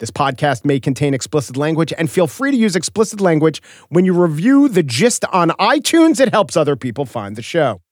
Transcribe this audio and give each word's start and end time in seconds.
This 0.00 0.10
podcast 0.10 0.64
may 0.64 0.80
contain 0.80 1.12
explicit 1.12 1.58
language 1.58 1.92
and 1.98 2.10
feel 2.10 2.26
free 2.26 2.50
to 2.50 2.56
use 2.56 2.74
explicit 2.74 3.20
language 3.20 3.60
when 3.90 4.06
you 4.06 4.14
review 4.14 4.66
the 4.66 4.82
gist 4.82 5.26
on 5.26 5.50
iTunes. 5.60 6.18
It 6.20 6.30
helps 6.30 6.56
other 6.56 6.74
people 6.74 7.04
find 7.04 7.36
the 7.36 7.42
show. 7.42 7.82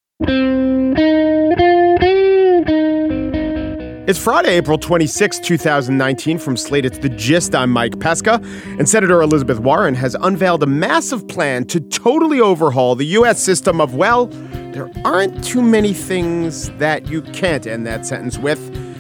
It's 4.08 4.18
Friday, 4.18 4.56
April 4.56 4.79
26, 4.79 5.38
2019. 5.40 6.38
From 6.38 6.56
Slate, 6.56 6.86
it's 6.86 6.96
The 6.96 7.10
Gist. 7.10 7.54
I'm 7.54 7.71
Mike 7.71 8.01
Pesca. 8.01 8.40
And 8.79 8.88
Senator 8.88 9.21
Elizabeth 9.21 9.59
Warren 9.61 9.95
has 9.95 10.17
unveiled 10.22 10.63
a 10.63 10.67
massive 10.67 11.29
plan 11.29 11.67
to 11.67 11.79
totally 11.79 12.40
overhaul 12.40 12.95
the 12.95 13.04
U.S. 13.04 13.43
system 13.43 13.83
of, 13.83 13.95
well, 13.95 14.29
there 14.72 14.90
aren't 15.04 15.45
too 15.45 15.61
many 15.61 15.93
things 15.93 16.70
that 16.79 17.06
you 17.09 17.20
can't 17.20 17.66
end 17.66 17.87
that 17.87 18.06
sentence 18.06 18.38
with. 18.38 18.59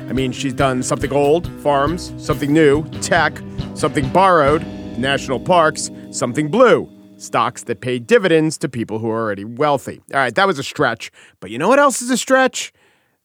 I 0.08 0.14
mean, 0.14 0.32
she's 0.32 0.54
done 0.54 0.82
something 0.82 1.12
old, 1.12 1.46
farms, 1.60 2.14
something 2.16 2.50
new, 2.50 2.82
tech, 3.02 3.42
something 3.74 4.08
borrowed, 4.10 4.66
national 4.96 5.38
parks, 5.38 5.90
something 6.10 6.50
blue, 6.50 6.90
stocks 7.18 7.64
that 7.64 7.82
pay 7.82 7.98
dividends 7.98 8.56
to 8.58 8.70
people 8.70 9.00
who 9.00 9.10
are 9.10 9.20
already 9.20 9.44
wealthy. 9.44 10.00
All 10.14 10.20
right, 10.20 10.34
that 10.34 10.46
was 10.46 10.58
a 10.58 10.62
stretch. 10.62 11.12
But 11.40 11.50
you 11.50 11.58
know 11.58 11.68
what 11.68 11.78
else 11.78 12.00
is 12.00 12.08
a 12.08 12.16
stretch? 12.16 12.72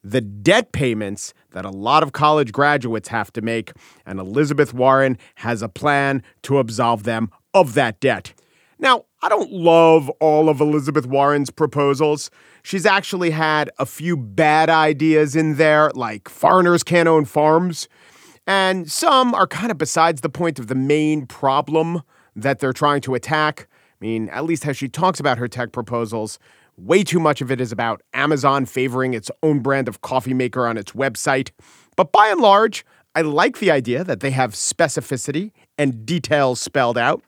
The 0.02 0.20
debt 0.20 0.72
payments 0.72 1.32
that 1.52 1.64
a 1.64 1.70
lot 1.70 2.02
of 2.02 2.12
college 2.12 2.52
graduates 2.52 3.08
have 3.08 3.32
to 3.32 3.40
make. 3.40 3.72
And 4.04 4.20
Elizabeth 4.20 4.74
Warren 4.74 5.16
has 5.36 5.62
a 5.62 5.70
plan 5.70 6.22
to 6.42 6.58
absolve 6.58 7.04
them 7.04 7.30
of 7.54 7.72
that 7.74 7.98
debt. 7.98 8.34
Now, 8.78 9.06
I 9.24 9.30
don't 9.30 9.50
love 9.50 10.10
all 10.20 10.50
of 10.50 10.60
Elizabeth 10.60 11.06
Warren's 11.06 11.48
proposals. 11.48 12.30
She's 12.62 12.84
actually 12.84 13.30
had 13.30 13.70
a 13.78 13.86
few 13.86 14.18
bad 14.18 14.68
ideas 14.68 15.34
in 15.34 15.56
there, 15.56 15.90
like 15.94 16.28
foreigners 16.28 16.82
can't 16.82 17.08
own 17.08 17.24
farms. 17.24 17.88
And 18.46 18.92
some 18.92 19.34
are 19.34 19.46
kind 19.46 19.70
of 19.70 19.78
besides 19.78 20.20
the 20.20 20.28
point 20.28 20.58
of 20.58 20.66
the 20.66 20.74
main 20.74 21.24
problem 21.24 22.02
that 22.36 22.58
they're 22.58 22.74
trying 22.74 23.00
to 23.00 23.14
attack. 23.14 23.66
I 23.70 24.04
mean, 24.04 24.28
at 24.28 24.44
least 24.44 24.66
as 24.66 24.76
she 24.76 24.88
talks 24.88 25.20
about 25.20 25.38
her 25.38 25.48
tech 25.48 25.72
proposals, 25.72 26.38
way 26.76 27.02
too 27.02 27.18
much 27.18 27.40
of 27.40 27.50
it 27.50 27.62
is 27.62 27.72
about 27.72 28.02
Amazon 28.12 28.66
favoring 28.66 29.14
its 29.14 29.30
own 29.42 29.60
brand 29.60 29.88
of 29.88 30.02
coffee 30.02 30.34
maker 30.34 30.66
on 30.66 30.76
its 30.76 30.92
website. 30.92 31.50
But 31.96 32.12
by 32.12 32.28
and 32.28 32.42
large, 32.42 32.84
I 33.14 33.22
like 33.22 33.58
the 33.58 33.70
idea 33.70 34.04
that 34.04 34.20
they 34.20 34.32
have 34.32 34.52
specificity 34.52 35.52
and 35.78 36.04
details 36.04 36.60
spelled 36.60 36.98
out. 36.98 37.22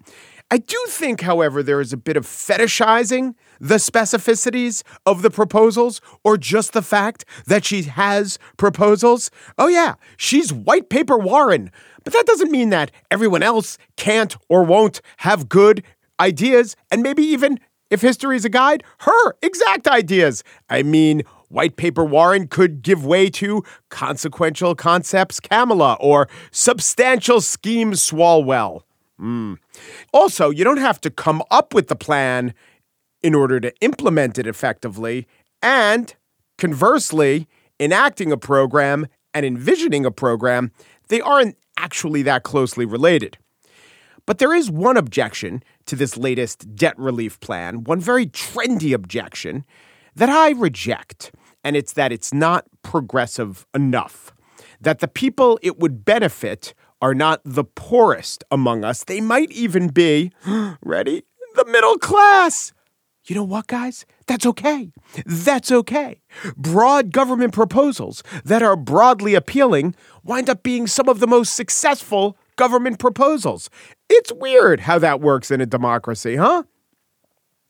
I 0.50 0.58
do 0.58 0.80
think, 0.88 1.22
however, 1.22 1.60
there 1.62 1.80
is 1.80 1.92
a 1.92 1.96
bit 1.96 2.16
of 2.16 2.24
fetishizing 2.24 3.34
the 3.60 3.76
specificities 3.76 4.84
of 5.04 5.22
the 5.22 5.30
proposals 5.30 6.00
or 6.22 6.36
just 6.36 6.72
the 6.72 6.82
fact 6.82 7.24
that 7.46 7.64
she 7.64 7.82
has 7.82 8.38
proposals. 8.56 9.30
Oh, 9.58 9.66
yeah, 9.66 9.94
she's 10.16 10.52
white 10.52 10.88
paper 10.88 11.18
Warren. 11.18 11.72
But 12.04 12.12
that 12.12 12.26
doesn't 12.26 12.52
mean 12.52 12.70
that 12.70 12.92
everyone 13.10 13.42
else 13.42 13.76
can't 13.96 14.36
or 14.48 14.62
won't 14.62 15.00
have 15.18 15.48
good 15.48 15.82
ideas 16.20 16.76
and 16.92 17.02
maybe 17.02 17.24
even, 17.24 17.58
if 17.90 18.00
history 18.00 18.36
is 18.36 18.44
a 18.44 18.48
guide, 18.48 18.84
her 19.00 19.36
exact 19.42 19.88
ideas. 19.88 20.44
I 20.70 20.84
mean, 20.84 21.22
White 21.48 21.76
Paper 21.76 22.04
Warren 22.04 22.48
could 22.48 22.82
give 22.82 23.04
way 23.04 23.30
to 23.30 23.62
consequential 23.88 24.74
concepts 24.74 25.40
Kamala 25.40 25.96
or 26.00 26.28
substantial 26.50 27.40
schemes 27.40 28.08
Swalwell. 28.08 28.82
Mm. 29.20 29.58
Also, 30.12 30.50
you 30.50 30.64
don't 30.64 30.78
have 30.78 31.00
to 31.02 31.10
come 31.10 31.42
up 31.50 31.74
with 31.74 31.88
the 31.88 31.96
plan 31.96 32.54
in 33.22 33.34
order 33.34 33.60
to 33.60 33.72
implement 33.80 34.38
it 34.38 34.46
effectively. 34.46 35.26
And 35.62 36.14
conversely, 36.58 37.48
enacting 37.80 38.32
a 38.32 38.36
program 38.36 39.06
and 39.34 39.44
envisioning 39.44 40.06
a 40.06 40.10
program, 40.10 40.72
they 41.08 41.20
aren't 41.20 41.56
actually 41.76 42.22
that 42.22 42.42
closely 42.42 42.84
related. 42.84 43.38
But 44.26 44.38
there 44.38 44.54
is 44.54 44.70
one 44.70 44.96
objection 44.96 45.62
to 45.86 45.96
this 45.96 46.16
latest 46.16 46.74
debt 46.74 46.98
relief 46.98 47.38
plan, 47.40 47.84
one 47.84 48.00
very 48.00 48.26
trendy 48.26 48.92
objection 48.92 49.64
that 50.16 50.28
I 50.28 50.50
reject, 50.50 51.32
and 51.62 51.76
it's 51.76 51.92
that 51.92 52.12
it's 52.12 52.34
not 52.34 52.66
progressive 52.82 53.66
enough. 53.74 54.32
That 54.80 54.98
the 54.98 55.08
people 55.08 55.58
it 55.62 55.78
would 55.78 56.04
benefit 56.04 56.74
are 57.00 57.14
not 57.14 57.40
the 57.44 57.64
poorest 57.64 58.44
among 58.50 58.84
us. 58.84 59.04
They 59.04 59.20
might 59.20 59.50
even 59.50 59.88
be, 59.88 60.32
ready, 60.82 61.24
the 61.54 61.64
middle 61.66 61.98
class. 61.98 62.72
You 63.26 63.34
know 63.34 63.44
what, 63.44 63.66
guys? 63.66 64.06
That's 64.26 64.46
okay. 64.46 64.92
That's 65.24 65.72
okay. 65.72 66.20
Broad 66.56 67.12
government 67.12 67.52
proposals 67.52 68.22
that 68.44 68.62
are 68.62 68.76
broadly 68.76 69.34
appealing 69.34 69.96
wind 70.22 70.48
up 70.48 70.62
being 70.62 70.86
some 70.86 71.08
of 71.08 71.18
the 71.18 71.26
most 71.26 71.54
successful 71.54 72.36
government 72.54 72.98
proposals. 72.98 73.68
It's 74.08 74.32
weird 74.32 74.80
how 74.80 74.98
that 75.00 75.20
works 75.20 75.50
in 75.50 75.60
a 75.60 75.66
democracy, 75.66 76.36
huh? 76.36 76.62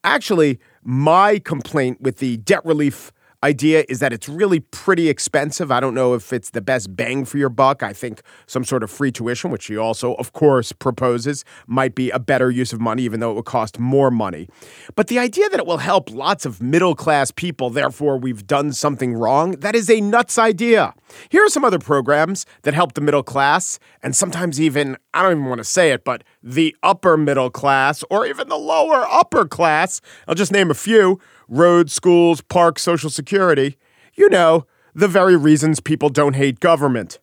Actually, 0.05 0.61
my 0.83 1.39
complaint 1.39 2.01
with 2.01 2.19
the 2.19 2.37
debt 2.37 2.65
relief 2.65 3.11
idea 3.47 3.85
is 3.89 4.01
that 4.01 4.13
it's 4.13 4.29
really 4.29 4.61
pretty 4.61 5.09
expensive. 5.09 5.71
I 5.71 5.79
don't 5.79 5.95
know 5.95 6.15
if 6.15 6.33
it's 6.33 6.51
the 6.51 6.61
best 6.61 6.97
bang 6.97 7.25
for 7.25 7.39
your 7.39 7.49
buck. 7.49 7.83
I 7.83 7.93
think 7.93 8.23
some 8.47 8.65
sort 8.65 8.83
of 8.83 8.91
free 8.91 9.13
tuition, 9.13 9.51
which 9.53 9.63
she 9.63 9.77
also, 9.77 10.15
of 10.15 10.33
course, 10.33 10.73
proposes, 10.73 11.45
might 11.67 11.95
be 11.95 12.11
a 12.11 12.19
better 12.19 12.51
use 12.51 12.73
of 12.73 12.81
money, 12.81 13.03
even 13.05 13.21
though 13.21 13.31
it 13.31 13.35
would 13.35 13.45
cost 13.45 13.79
more 13.79 14.11
money. 14.11 14.49
But 14.97 15.07
the 15.07 15.21
idea 15.21 15.49
that 15.51 15.61
it 15.61 15.67
will 15.67 15.79
help 15.79 16.11
lots 16.11 16.45
of 16.45 16.61
middle 16.61 16.97
class 16.97 17.31
people, 17.31 17.71
therefore 17.71 18.19
we've 18.19 18.47
done 18.47 18.73
something 18.73 19.15
wrong, 19.15 19.53
that 19.53 19.77
is 19.77 19.89
a 19.89 20.01
nuts 20.01 20.39
idea. 20.39 20.93
Here 21.29 21.45
are 21.45 21.49
some 21.49 21.65
other 21.65 21.79
programs 21.79 22.47
that 22.63 22.75
help 22.75 22.95
the 22.95 23.01
middle 23.01 23.23
class, 23.23 23.79
and 24.03 24.17
sometimes 24.17 24.61
even, 24.61 24.97
I 25.15 25.23
don't 25.23 25.33
even 25.39 25.45
want 25.45 25.59
to 25.59 25.65
say 25.65 25.93
it, 25.93 26.05
but 26.05 26.25
the 26.43 26.75
upper 26.83 27.17
middle 27.17 27.51
class 27.51 28.03
or 28.11 28.27
even 28.27 28.49
the 28.49 28.59
lower 28.59 29.07
upper 29.09 29.47
class. 29.47 30.01
I'll 30.27 30.35
just 30.35 30.53
name 30.53 30.71
a 30.71 30.75
few 30.75 31.21
roads, 31.49 31.93
schools, 31.93 32.41
parks, 32.41 32.83
social 32.83 33.11
security. 33.11 33.77
You 34.15 34.29
know, 34.29 34.67
the 34.95 35.09
very 35.09 35.37
reasons 35.37 35.81
people 35.81 36.09
don't 36.09 36.35
hate 36.35 36.61
government. 36.61 37.19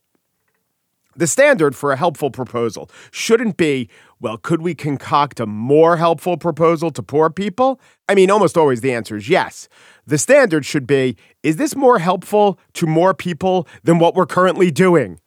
The 1.16 1.28
standard 1.28 1.76
for 1.76 1.92
a 1.92 1.98
helpful 1.98 2.32
proposal 2.32 2.90
shouldn't 3.12 3.56
be, 3.56 3.88
well, 4.20 4.38
could 4.38 4.62
we 4.62 4.74
concoct 4.74 5.40
a 5.40 5.46
more 5.46 5.98
helpful 5.98 6.38
proposal 6.38 6.90
to 6.92 7.04
poor 7.04 7.30
people? 7.30 7.80
I 8.10 8.16
mean, 8.16 8.32
almost 8.32 8.58
always 8.58 8.82
the 8.82 8.94
answer 8.94 9.18
is 9.18 9.30
yes. 9.30 9.70
The 10.08 10.18
standard 10.18 10.66
should 10.66 10.88
be, 10.88 11.16
is 11.44 11.58
this 11.58 11.76
more 11.76 12.00
helpful 12.00 12.60
to 12.74 12.88
more 12.88 13.14
people 13.14 13.68
than 13.84 14.00
what 14.00 14.16
we're 14.16 14.26
currently 14.26 14.72
doing? 14.72 15.20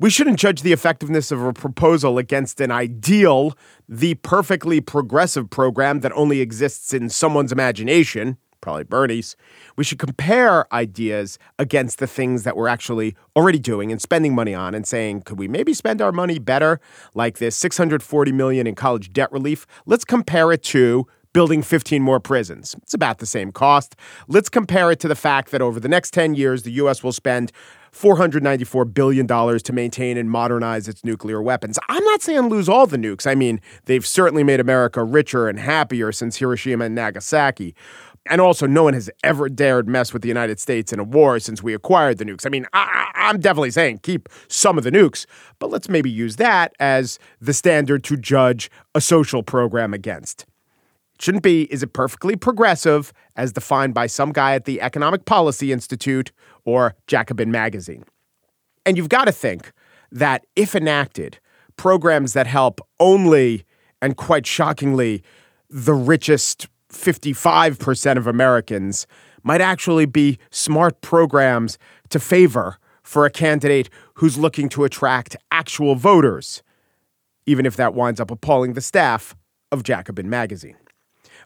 We 0.00 0.08
shouldn't 0.08 0.38
judge 0.38 0.62
the 0.62 0.72
effectiveness 0.72 1.30
of 1.30 1.42
a 1.42 1.52
proposal 1.52 2.16
against 2.16 2.58
an 2.62 2.70
ideal, 2.70 3.52
the 3.86 4.14
perfectly 4.14 4.80
progressive 4.80 5.50
program 5.50 6.00
that 6.00 6.10
only 6.12 6.40
exists 6.40 6.94
in 6.94 7.10
someone's 7.10 7.52
imagination, 7.52 8.38
probably 8.62 8.84
Bernie's. 8.84 9.36
We 9.76 9.84
should 9.84 9.98
compare 9.98 10.72
ideas 10.72 11.38
against 11.58 11.98
the 11.98 12.06
things 12.06 12.44
that 12.44 12.56
we're 12.56 12.66
actually 12.66 13.14
already 13.36 13.58
doing 13.58 13.92
and 13.92 14.00
spending 14.00 14.34
money 14.34 14.54
on 14.54 14.74
and 14.74 14.86
saying, 14.86 15.20
could 15.20 15.38
we 15.38 15.48
maybe 15.48 15.74
spend 15.74 16.00
our 16.00 16.12
money 16.12 16.38
better? 16.38 16.80
Like 17.14 17.36
this 17.36 17.54
640 17.56 18.32
million 18.32 18.66
in 18.66 18.74
college 18.74 19.12
debt 19.12 19.30
relief. 19.30 19.66
Let's 19.84 20.06
compare 20.06 20.50
it 20.50 20.62
to 20.62 21.06
building 21.34 21.62
15 21.62 22.02
more 22.02 22.20
prisons. 22.20 22.74
It's 22.82 22.94
about 22.94 23.18
the 23.18 23.26
same 23.26 23.52
cost. 23.52 23.96
Let's 24.28 24.48
compare 24.48 24.90
it 24.90 24.98
to 25.00 25.08
the 25.08 25.14
fact 25.14 25.50
that 25.50 25.60
over 25.60 25.78
the 25.78 25.88
next 25.88 26.14
10 26.14 26.34
years, 26.34 26.62
the 26.62 26.72
U.S. 26.72 27.04
will 27.04 27.12
spend 27.12 27.52
$494 27.92 28.92
billion 28.94 29.26
to 29.26 29.72
maintain 29.72 30.16
and 30.16 30.30
modernize 30.30 30.88
its 30.88 31.04
nuclear 31.04 31.42
weapons. 31.42 31.78
I'm 31.88 32.04
not 32.04 32.22
saying 32.22 32.48
lose 32.48 32.68
all 32.68 32.86
the 32.86 32.96
nukes. 32.96 33.26
I 33.26 33.34
mean, 33.34 33.60
they've 33.86 34.06
certainly 34.06 34.44
made 34.44 34.60
America 34.60 35.02
richer 35.04 35.48
and 35.48 35.58
happier 35.58 36.12
since 36.12 36.36
Hiroshima 36.36 36.86
and 36.86 36.94
Nagasaki. 36.94 37.74
And 38.26 38.40
also, 38.40 38.66
no 38.66 38.84
one 38.84 38.94
has 38.94 39.10
ever 39.24 39.48
dared 39.48 39.88
mess 39.88 40.12
with 40.12 40.22
the 40.22 40.28
United 40.28 40.60
States 40.60 40.92
in 40.92 41.00
a 41.00 41.04
war 41.04 41.38
since 41.38 41.62
we 41.62 41.72
acquired 41.74 42.18
the 42.18 42.24
nukes. 42.24 42.44
I 42.44 42.50
mean, 42.50 42.66
I, 42.72 43.10
am 43.14 43.40
definitely 43.40 43.70
saying 43.70 44.00
keep 44.02 44.28
some 44.48 44.76
of 44.76 44.84
the 44.84 44.90
nukes, 44.90 45.24
but 45.58 45.70
let's 45.70 45.88
maybe 45.88 46.10
use 46.10 46.36
that 46.36 46.74
as 46.78 47.18
the 47.40 47.54
standard 47.54 48.04
to 48.04 48.16
judge 48.16 48.70
a 48.94 49.00
social 49.00 49.42
program 49.42 49.94
against 49.94 50.44
shouldn't 51.20 51.42
be 51.42 51.64
is 51.72 51.82
it 51.82 51.92
perfectly 51.92 52.36
progressive 52.36 53.12
as 53.36 53.52
defined 53.52 53.94
by 53.94 54.06
some 54.06 54.32
guy 54.32 54.54
at 54.54 54.64
the 54.64 54.80
Economic 54.80 55.24
Policy 55.24 55.72
Institute 55.72 56.32
or 56.64 56.94
Jacobin 57.06 57.50
Magazine. 57.50 58.04
And 58.86 58.96
you've 58.96 59.08
got 59.08 59.26
to 59.26 59.32
think 59.32 59.72
that 60.10 60.46
if 60.56 60.74
enacted, 60.74 61.38
programs 61.76 62.32
that 62.32 62.46
help 62.46 62.80
only 62.98 63.64
and 64.02 64.16
quite 64.16 64.46
shockingly 64.46 65.22
the 65.68 65.94
richest 65.94 66.68
55% 66.90 68.16
of 68.16 68.26
Americans 68.26 69.06
might 69.42 69.60
actually 69.60 70.06
be 70.06 70.38
smart 70.50 71.00
programs 71.00 71.78
to 72.10 72.18
favor 72.18 72.76
for 73.02 73.24
a 73.24 73.30
candidate 73.30 73.88
who's 74.14 74.36
looking 74.36 74.68
to 74.70 74.84
attract 74.84 75.36
actual 75.50 75.94
voters, 75.94 76.62
even 77.46 77.64
if 77.64 77.76
that 77.76 77.94
winds 77.94 78.20
up 78.20 78.30
appalling 78.30 78.74
the 78.74 78.80
staff 78.80 79.34
of 79.72 79.82
Jacobin 79.82 80.28
Magazine. 80.28 80.76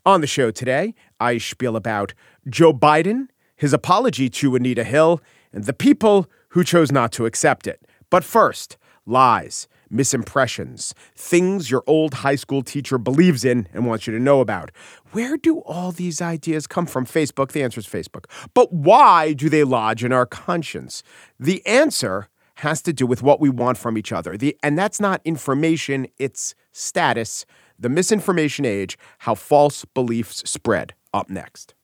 On 0.07 0.21
the 0.21 0.27
show 0.27 0.51
today, 0.51 0.95
I 1.19 1.39
spiel 1.39 1.77
about 1.77 2.13
Joe 2.47 2.75
Biden, 2.75 3.29
his 3.57 3.73
apology 3.73 4.29
to 4.29 4.55
Anita 4.55 4.85
Hill, 4.85 5.23
and 5.51 5.65
the 5.65 5.73
people 5.73 6.31
who 6.51 6.63
chose 6.63 6.93
not 6.93 7.11
to 7.13 7.25
accept 7.25 7.67
it. 7.67 7.81
But 8.11 8.23
first, 8.23 8.77
lies, 9.07 9.67
misimpressions, 9.91 10.93
things 11.17 11.71
your 11.71 11.83
old 11.87 12.15
high 12.15 12.35
school 12.35 12.63
teacher 12.63 12.99
believes 12.99 13.47
in 13.47 13.67
and 13.73 13.87
wants 13.87 14.07
you 14.07 14.13
to 14.13 14.21
know 14.21 14.41
about. 14.41 14.71
Where 15.13 15.39
do 15.39 15.61
all 15.61 15.91
these 15.91 16.21
ideas 16.21 16.67
come 16.67 16.85
from? 16.85 17.07
Facebook. 17.07 17.53
The 17.53 17.63
answer 17.63 17.81
is 17.81 17.87
Facebook. 17.87 18.27
But 18.53 18.75
why 18.75 19.33
do 19.33 19.49
they 19.49 19.65
lodge 19.65 20.05
in 20.05 20.13
our 20.13 20.27
conscience? 20.27 21.03
The 21.41 21.67
answer 21.67 22.29
has 22.57 22.83
to 22.83 22.93
do 22.93 23.07
with 23.07 23.23
what 23.23 23.41
we 23.41 23.49
want 23.49 23.79
from 23.79 23.97
each 23.97 24.13
other. 24.13 24.37
The, 24.37 24.55
and 24.63 24.77
that's 24.77 25.01
not 25.01 25.23
information, 25.25 26.09
it's 26.19 26.55
status. 26.73 27.47
The 27.79 27.89
misinformation 27.89 28.65
age, 28.65 28.97
how 29.19 29.35
false 29.35 29.85
beliefs 29.85 30.49
spread. 30.49 30.95
Up 31.13 31.31
next. 31.31 31.75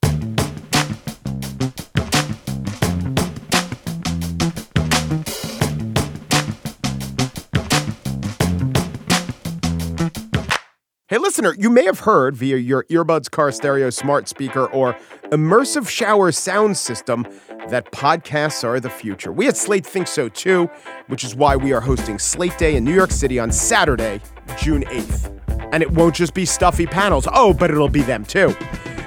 Hey, 11.10 11.19
listener, 11.19 11.56
you 11.58 11.70
may 11.70 11.87
have 11.87 11.98
heard 11.98 12.37
via 12.37 12.56
your 12.56 12.84
earbuds, 12.84 13.28
car 13.28 13.50
stereo, 13.50 13.90
smart 13.90 14.28
speaker, 14.28 14.66
or 14.66 14.96
immersive 15.32 15.88
shower 15.88 16.31
sound 16.31 16.76
system 16.76 17.26
that 17.69 17.90
podcasts 17.90 18.62
are 18.62 18.78
the 18.78 18.90
future. 18.90 19.32
We 19.32 19.48
at 19.48 19.56
Slate 19.56 19.84
think 19.84 20.06
so 20.06 20.28
too, 20.28 20.70
which 21.08 21.25
is 21.25 21.34
why 21.34 21.56
we 21.56 21.72
are 21.72 21.81
hosting 21.81 22.20
Slate 22.20 22.56
Day 22.58 22.76
in 22.76 22.84
New 22.84 22.94
York 22.94 23.10
City 23.10 23.40
on 23.40 23.50
Saturday, 23.50 24.20
June 24.56 24.84
8th. 24.84 25.39
And 25.72 25.82
it 25.82 25.90
won't 25.90 26.14
just 26.14 26.34
be 26.34 26.44
stuffy 26.44 26.87
panels. 26.87 27.26
Oh, 27.32 27.52
but 27.52 27.70
it'll 27.70 27.88
be 27.88 28.02
them 28.02 28.25
too. 28.25 28.55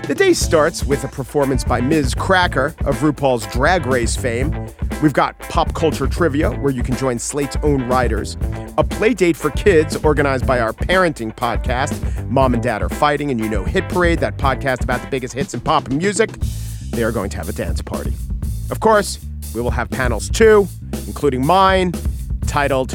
The 0.07 0.15
day 0.15 0.33
starts 0.33 0.83
with 0.83 1.05
a 1.05 1.07
performance 1.07 1.63
by 1.63 1.79
Miz 1.79 2.13
Cracker 2.13 2.75
of 2.79 2.97
RuPaul's 2.97 3.47
Drag 3.47 3.85
Race 3.85 4.17
fame. 4.17 4.67
We've 5.01 5.13
got 5.13 5.39
pop 5.39 5.73
culture 5.73 6.07
trivia, 6.07 6.51
where 6.51 6.73
you 6.73 6.83
can 6.83 6.97
join 6.97 7.17
Slate's 7.19 7.55
own 7.63 7.87
writers, 7.87 8.35
a 8.77 8.83
play 8.83 9.13
date 9.13 9.37
for 9.37 9.49
kids 9.51 9.95
organized 9.95 10.45
by 10.45 10.59
our 10.59 10.73
parenting 10.73 11.33
podcast, 11.33 12.29
Mom 12.29 12.53
and 12.53 12.61
Dad 12.61 12.81
Are 12.81 12.89
Fighting, 12.89 13.31
and 13.31 13.39
you 13.39 13.47
know 13.47 13.63
Hit 13.63 13.87
Parade, 13.87 14.19
that 14.19 14.35
podcast 14.37 14.83
about 14.83 15.01
the 15.01 15.07
biggest 15.07 15.33
hits 15.33 15.53
in 15.53 15.61
pop 15.61 15.89
music. 15.89 16.31
They 16.91 17.03
are 17.03 17.13
going 17.13 17.29
to 17.29 17.37
have 17.37 17.47
a 17.47 17.53
dance 17.53 17.81
party. 17.81 18.13
Of 18.71 18.81
course, 18.81 19.25
we 19.55 19.61
will 19.61 19.71
have 19.71 19.89
panels 19.89 20.29
too, 20.29 20.67
including 21.07 21.45
mine, 21.45 21.93
titled 22.45 22.89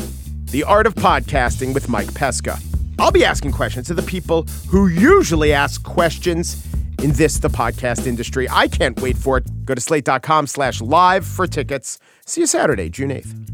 The 0.51 0.63
Art 0.63 0.87
of 0.87 0.95
Podcasting 0.95 1.73
with 1.73 1.89
Mike 1.89 2.13
Pesca. 2.13 2.59
I'll 2.99 3.13
be 3.13 3.25
asking 3.25 3.53
questions 3.53 3.87
to 3.89 3.95
the 3.95 4.03
people 4.03 4.43
who 4.69 4.89
usually 4.89 5.53
ask 5.53 5.83
questions 5.83 6.67
in 7.03 7.13
this, 7.13 7.39
the 7.39 7.49
podcast 7.49 8.07
industry. 8.07 8.49
I 8.51 8.67
can't 8.67 9.01
wait 9.01 9.17
for 9.17 9.39
it. 9.39 9.65
Go 9.65 9.75
to 9.75 9.81
slate.com 9.81 10.47
slash 10.49 10.81
live 10.81 11.25
for 11.25 11.47
tickets. 11.47 11.99
See 12.27 12.41
you 12.41 12.47
Saturday, 12.47 12.89
June 12.89 13.11
8th. 13.11 13.49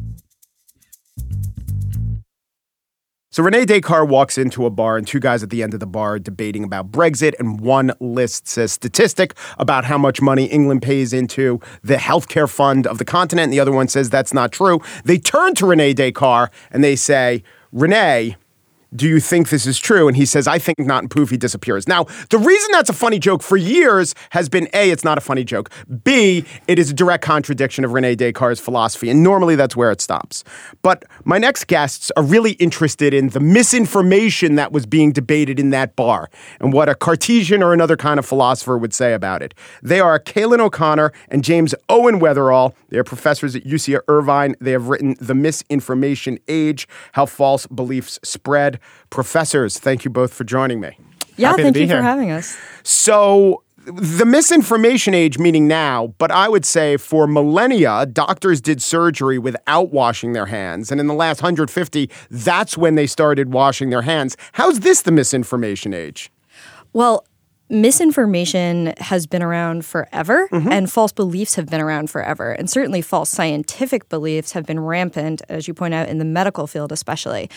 So 3.31 3.43
Rene 3.43 3.65
Descartes 3.65 4.09
walks 4.09 4.39
into 4.39 4.65
a 4.65 4.71
bar, 4.71 4.97
and 4.97 5.05
two 5.05 5.19
guys 5.19 5.43
at 5.43 5.51
the 5.51 5.65
end 5.65 5.75
of 5.75 5.81
the 5.81 5.89
bar 5.89 6.15
are 6.15 6.19
debating 6.21 6.63
about 6.63 6.93
Brexit, 6.93 7.35
and 7.41 7.59
one 7.59 7.93
lists 7.99 8.57
a 8.57 8.69
statistic 8.69 9.35
about 9.59 9.85
how 9.85 9.99
much 9.99 10.23
money 10.23 10.45
England 10.45 10.83
pays 10.83 11.13
into 11.13 11.61
the 11.83 11.97
healthcare 11.97 12.49
fund 12.49 12.87
of 12.87 12.99
the 12.99 13.05
continent, 13.05 13.47
and 13.47 13.53
the 13.53 13.59
other 13.59 13.73
one 13.73 13.89
says 13.89 14.09
that's 14.09 14.33
not 14.33 14.53
true. 14.53 14.81
They 15.05 15.19
turn 15.19 15.57
to 15.57 15.67
Rene 15.67 15.95
Descartes 15.95 16.55
and 16.71 16.85
they 16.85 16.95
say, 16.95 17.43
Rene, 17.73 18.37
do 18.95 19.09
you 19.09 19.21
think 19.21 19.49
this 19.49 19.67
is 19.67 19.79
true? 19.79 20.09
And 20.09 20.17
he 20.17 20.27
says, 20.27 20.47
I 20.47 20.59
think 20.59 20.79
not, 20.79 21.03
and 21.03 21.11
poof, 21.11 21.31
he 21.31 21.37
disappears. 21.37 21.89
Now, 21.89 22.05
the 22.31 22.39
reason 22.39 22.71
that's 22.73 22.91
a 22.91 22.95
funny 22.95 23.19
joke 23.19 23.43
for 23.43 23.57
years 23.57 24.15
has 24.31 24.49
been 24.49 24.69
A, 24.73 24.91
it's 24.91 25.05
not 25.05 25.19
a 25.19 25.21
funny 25.21 25.45
joke. 25.45 25.71
B, 26.05 26.45
it 26.69 26.79
is 26.79 26.91
a 26.91 26.95
direct 26.95 27.25
contradiction 27.25 27.85
of 27.85 27.93
Rene 27.93 28.15
Descartes' 28.15 28.61
philosophy. 28.61 29.11
And 29.11 29.23
normally 29.23 29.57
that's 29.57 29.77
where 29.77 29.91
it 29.91 30.01
stops. 30.01 30.45
But 30.83 31.05
my 31.25 31.39
next 31.39 31.67
guests 31.67 32.13
are 32.17 32.23
really 32.23 32.53
interested 32.53 33.15
in 33.15 33.31
the 33.31 33.41
misinformation 33.41 34.55
that 34.57 34.73
was 34.73 34.87
being 34.87 35.13
debated 35.13 35.59
in 35.59 35.71
that 35.71 35.97
bar 35.97 36.31
and 36.61 36.73
what 36.73 36.89
a 36.89 36.95
Cartesian 36.95 37.63
or 37.63 37.73
another 37.73 37.97
kind 37.97 38.19
of 38.19 38.27
philosopher 38.27 38.79
would 38.79 38.95
say 38.95 39.13
about 39.15 39.43
it. 39.43 39.55
They 39.83 40.01
are 40.01 40.19
Cailin 40.19 40.61
O'Connor 40.61 41.13
and 41.29 41.43
James 41.43 41.75
Owen 41.89 42.21
Weatherall. 42.21 42.75
They 42.89 42.99
are 42.99 43.05
professors 43.05 43.57
at 43.57 43.65
UC 43.65 43.99
Irvine. 44.09 44.55
They 44.61 44.73
have 44.73 44.89
written 44.89 45.17
The 45.21 45.35
Misinformation 45.35 46.39
Age 46.49 46.87
How 47.13 47.27
False 47.27 47.67
Beliefs 47.67 48.21
Spread. 48.23 48.81
Professors, 49.11 49.79
thank 49.79 50.05
you 50.05 50.11
both 50.11 50.35
for 50.35 50.45
joining 50.45 50.81
me. 50.81 50.99
Yeah, 51.37 51.51
Happy 51.51 51.63
thank 51.63 51.77
you 51.77 51.87
here. 51.87 51.99
for 51.99 52.03
having 52.03 52.31
us. 52.31 52.57
So, 52.83 53.63
the 53.87 54.25
misinformation 54.25 55.15
age, 55.15 55.39
meaning 55.39 55.69
now, 55.69 56.15
but 56.19 56.31
I 56.31 56.49
would 56.49 56.65
say 56.65 56.97
for 56.97 57.27
millennia, 57.27 58.07
doctors 58.07 58.61
did 58.61 58.81
surgery 58.81 59.39
without 59.39 59.93
washing 59.93 60.33
their 60.33 60.47
hands. 60.47 60.91
And 60.91 61.01
in 61.01 61.07
the 61.07 61.15
last 61.15 61.43
150, 61.43 62.11
that's 62.31 62.79
when 62.79 62.95
they 62.95 63.07
started 63.07 63.53
washing 63.53 63.91
their 63.91 64.03
hands. 64.03 64.37
How's 64.53 64.81
this 64.81 65.03
the 65.03 65.13
misinformation 65.13 65.93
age? 65.93 66.33
Well, 66.93 67.27
misinformation 67.69 68.95
has 68.99 69.27
been 69.27 69.43
around 69.43 69.85
forever, 69.85 70.49
mm-hmm. 70.49 70.71
and 70.71 70.91
false 70.91 71.13
beliefs 71.13 71.57
have 71.57 71.67
been 71.67 71.81
around 71.81 72.09
forever. 72.11 72.53
And 72.53 72.71
certainly, 72.71 73.03
false 73.03 73.31
scientific 73.31 74.09
beliefs 74.09 74.53
have 74.53 74.65
been 74.65 74.81
rampant, 74.81 75.43
as 75.49 75.69
you 75.69 75.75
point 75.75 75.95
out, 75.95 76.09
in 76.09 76.19
the 76.19 76.25
medical 76.25 76.67
field, 76.67 76.93
especially. 76.93 77.51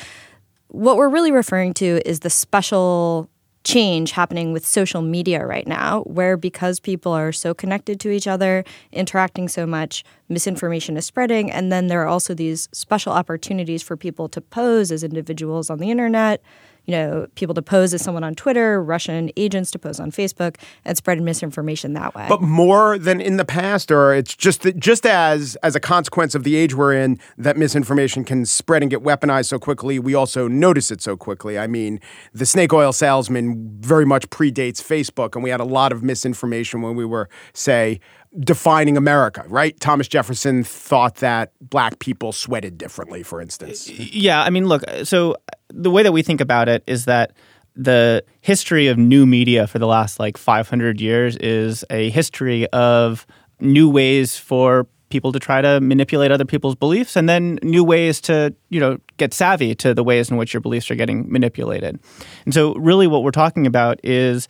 What 0.70 0.98
we're 0.98 1.10
really 1.10 1.32
referring 1.32 1.74
to 1.76 2.02
is 2.06 2.20
the 2.20 2.30
special 2.30 3.30
change 3.64 4.12
happening 4.12 4.54
with 4.54 4.66
social 4.66 5.02
media 5.02 5.46
right 5.46 5.68
now, 5.68 6.02
where 6.04 6.38
because 6.38 6.80
people 6.80 7.12
are 7.12 7.34
so 7.34 7.54
connected 7.54 8.00
to 8.00 8.10
each 8.10 8.26
other, 8.26 8.64
interacting 8.94 9.50
so 9.50 9.66
much, 9.66 10.06
misinformation 10.30 10.96
is 10.96 11.06
spreading. 11.06 11.52
And 11.52 11.70
then 11.72 11.88
there 11.88 12.02
are 12.02 12.08
also 12.08 12.34
these 12.34 12.70
special 12.72 13.12
opportunities 13.12 13.84
for 13.84 13.98
people 13.98 14.30
to 14.30 14.40
pose 14.40 14.92
as 14.92 15.04
individuals 15.04 15.70
on 15.70 15.80
the 15.80 15.92
internet, 15.92 16.42
you 16.88 16.94
know, 16.94 17.28
people 17.36 17.54
to 17.54 17.62
pose 17.62 17.94
as 17.94 18.02
someone 18.02 18.24
on 18.24 18.34
Twitter, 18.34 18.82
Russian 18.82 19.30
agents 19.36 19.72
to 19.72 19.80
pose 19.80 20.00
on 20.00 20.10
Facebook, 20.10 20.56
and 20.86 20.98
spread 20.98 21.22
misinformation 21.22 21.94
that 21.94 22.16
way. 22.16 22.26
But 22.30 22.42
more 22.42 22.98
than 22.98 23.20
in 23.20 23.36
the 23.36 23.46
past, 23.46 23.92
or 23.92 24.14
it's 24.14 24.36
just 24.36 24.62
that 24.62 24.78
just 24.80 25.06
as 25.06 25.58
as 25.64 25.76
a 25.76 25.82
consequence 25.82 26.34
of 26.34 26.44
the 26.44 26.56
age 26.56 26.74
we're 26.74 26.94
in, 26.94 27.20
that 27.38 27.58
misinformation 27.58 28.24
can 28.24 28.46
spread 28.46 28.82
and 28.82 28.90
get 28.90 29.04
weaponized 29.04 29.48
so 29.48 29.60
quickly. 29.60 30.00
We 30.00 30.16
also 30.16 30.48
notice 30.48 30.90
it 30.90 31.02
so 31.02 31.18
quickly. 31.18 31.60
I 31.60 31.68
mean, 31.68 32.00
the 32.34 32.46
snake 32.46 32.72
oil 32.72 32.94
salesman 32.94 33.78
very 33.82 34.06
much 34.06 34.30
predates 34.30 34.82
Facebook, 34.82 35.36
and 35.36 35.44
we 35.44 35.50
had 35.50 35.60
a 35.60 35.66
lot 35.66 35.92
of 35.92 36.02
misinformation 36.04 36.82
when 36.82 36.96
we 36.96 37.04
were, 37.04 37.30
say, 37.54 38.00
defining 38.40 38.98
America. 38.98 39.44
Right? 39.48 39.80
Thomas 39.80 40.08
Jefferson 40.08 40.64
thought 40.64 41.16
that 41.16 41.52
black 41.62 42.00
people 42.00 42.32
sweated 42.32 42.78
differently, 42.78 43.24
for 43.24 43.42
instance. 43.42 43.90
Yeah, 43.90 44.44
I 44.44 44.50
mean, 44.50 44.68
look, 44.68 44.84
so 45.04 45.36
the 45.70 45.92
way 45.92 46.04
that 46.04 46.12
we 46.12 46.22
think 46.22 46.42
about 46.42 46.70
it 46.70 46.84
is 46.88 47.06
that 47.06 47.34
the 47.76 48.24
history 48.42 48.88
of 48.88 48.98
new 48.98 49.26
media 49.26 49.68
for 49.68 49.78
the 49.80 49.88
last 49.88 50.20
like 50.20 50.38
500 50.38 51.00
years 51.00 51.38
is 51.38 51.86
a 51.90 52.10
history 52.10 52.68
of 52.70 53.28
new 53.60 53.90
ways 53.90 54.38
for 54.38 54.88
people 55.10 55.32
to 55.32 55.40
try 55.40 55.62
to 55.62 55.80
manipulate 55.80 56.32
other 56.32 56.44
people's 56.44 56.76
beliefs 56.76 57.16
and 57.16 57.30
then 57.30 57.60
new 57.64 57.84
ways 57.84 58.20
to, 58.20 58.54
you 58.70 58.80
know, 58.80 58.98
get 59.18 59.34
savvy 59.34 59.74
to 59.74 59.94
the 59.94 60.04
ways 60.04 60.30
in 60.30 60.38
which 60.38 60.54
your 60.54 60.60
beliefs 60.60 60.92
are 60.92 60.96
getting 60.96 61.32
manipulated. 61.32 62.00
And 62.46 62.54
so 62.54 62.74
really 62.76 63.08
what 63.08 63.24
we're 63.24 63.32
talking 63.32 63.66
about 63.66 64.00
is 64.04 64.48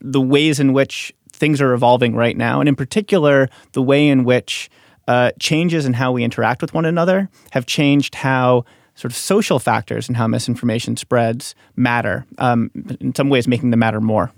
the 0.00 0.20
ways 0.20 0.58
in 0.58 0.72
which 0.72 1.14
things 1.40 1.60
are 1.60 1.72
evolving 1.72 2.14
right 2.14 2.36
now 2.36 2.60
and 2.60 2.68
in 2.68 2.76
particular 2.76 3.48
the 3.72 3.82
way 3.82 4.06
in 4.06 4.22
which 4.24 4.70
uh, 5.08 5.32
changes 5.40 5.86
in 5.86 5.94
how 5.94 6.12
we 6.12 6.22
interact 6.22 6.62
with 6.62 6.72
one 6.72 6.84
another 6.84 7.28
have 7.50 7.66
changed 7.66 8.14
how 8.14 8.64
sort 8.94 9.10
of 9.10 9.16
social 9.16 9.58
factors 9.58 10.08
and 10.08 10.16
how 10.16 10.26
misinformation 10.26 10.96
spreads 10.96 11.54
matter, 11.74 12.26
um, 12.38 12.70
in 13.00 13.14
some 13.14 13.30
ways 13.30 13.48
making 13.48 13.70
them 13.70 13.80
matter 13.80 14.00
more. 14.00 14.30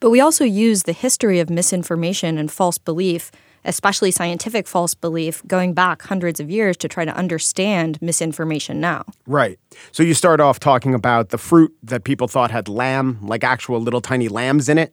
But 0.00 0.10
we 0.10 0.20
also 0.20 0.44
use 0.44 0.82
the 0.82 0.92
history 0.92 1.40
of 1.40 1.48
misinformation 1.48 2.36
and 2.36 2.50
false 2.50 2.78
belief, 2.78 3.30
especially 3.64 4.10
scientific 4.10 4.66
false 4.66 4.94
belief, 4.94 5.42
going 5.46 5.72
back 5.72 6.02
hundreds 6.02 6.40
of 6.40 6.50
years 6.50 6.76
to 6.78 6.88
try 6.88 7.04
to 7.04 7.14
understand 7.14 8.00
misinformation 8.02 8.80
now. 8.80 9.04
Right. 9.26 9.58
So 9.92 10.02
you 10.02 10.14
start 10.14 10.40
off 10.40 10.58
talking 10.58 10.94
about 10.94 11.28
the 11.28 11.38
fruit 11.38 11.74
that 11.84 12.04
people 12.04 12.28
thought 12.28 12.50
had 12.50 12.68
lamb, 12.68 13.18
like 13.22 13.44
actual 13.44 13.80
little 13.80 14.00
tiny 14.00 14.28
lambs 14.28 14.68
in 14.68 14.78
it. 14.78 14.92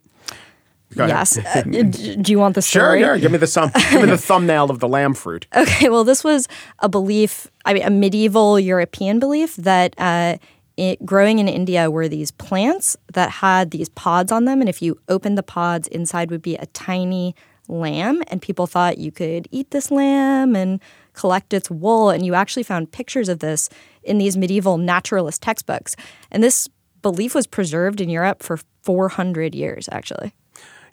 Go. 0.95 1.05
Yes. 1.07 1.37
Uh, 1.55 1.61
do 1.61 2.31
you 2.31 2.39
want 2.39 2.55
the 2.55 2.61
Sure, 2.61 2.81
story? 2.83 2.99
sure. 3.01 3.17
Give 3.17 3.31
me 3.31 3.37
the 3.37 3.47
thumb. 3.47 3.71
give 3.91 4.01
me 4.01 4.07
the 4.07 4.17
thumbnail 4.17 4.69
of 4.71 4.79
the 4.79 4.87
lamb 4.87 5.13
fruit. 5.13 5.47
Okay, 5.55 5.89
well, 5.89 6.03
this 6.03 6.23
was 6.23 6.47
a 6.79 6.89
belief, 6.89 7.47
I 7.65 7.73
mean, 7.73 7.83
a 7.83 7.89
medieval 7.89 8.59
European 8.59 9.19
belief 9.19 9.55
that 9.57 9.93
uh, 9.97 10.37
it, 10.77 11.05
growing 11.05 11.39
in 11.39 11.47
India 11.47 11.89
were 11.91 12.07
these 12.07 12.31
plants 12.31 12.97
that 13.13 13.29
had 13.29 13.71
these 13.71 13.89
pods 13.89 14.31
on 14.31 14.45
them. 14.45 14.59
And 14.59 14.69
if 14.69 14.81
you 14.81 14.99
opened 15.07 15.37
the 15.37 15.43
pods, 15.43 15.87
inside 15.89 16.31
would 16.31 16.41
be 16.41 16.55
a 16.55 16.65
tiny 16.67 17.35
lamb. 17.67 18.21
And 18.27 18.41
people 18.41 18.67
thought 18.67 18.97
you 18.97 19.11
could 19.11 19.47
eat 19.51 19.71
this 19.71 19.89
lamb 19.91 20.55
and 20.55 20.79
collect 21.13 21.53
its 21.53 21.69
wool. 21.71 22.09
And 22.09 22.25
you 22.25 22.33
actually 22.35 22.63
found 22.63 22.91
pictures 22.91 23.29
of 23.29 23.39
this 23.39 23.69
in 24.03 24.17
these 24.17 24.35
medieval 24.37 24.77
naturalist 24.77 25.41
textbooks. 25.41 25.95
And 26.31 26.43
this 26.43 26.67
belief 27.01 27.33
was 27.35 27.47
preserved 27.47 28.01
in 28.01 28.09
Europe 28.09 28.43
for 28.43 28.59
400 28.83 29.55
years, 29.55 29.87
actually. 29.91 30.33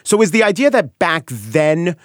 So 0.03 0.21
is 0.21 0.31
the 0.31 0.43
idea 0.43 0.69
that 0.69 0.99
back 0.99 1.27
then 1.29 1.95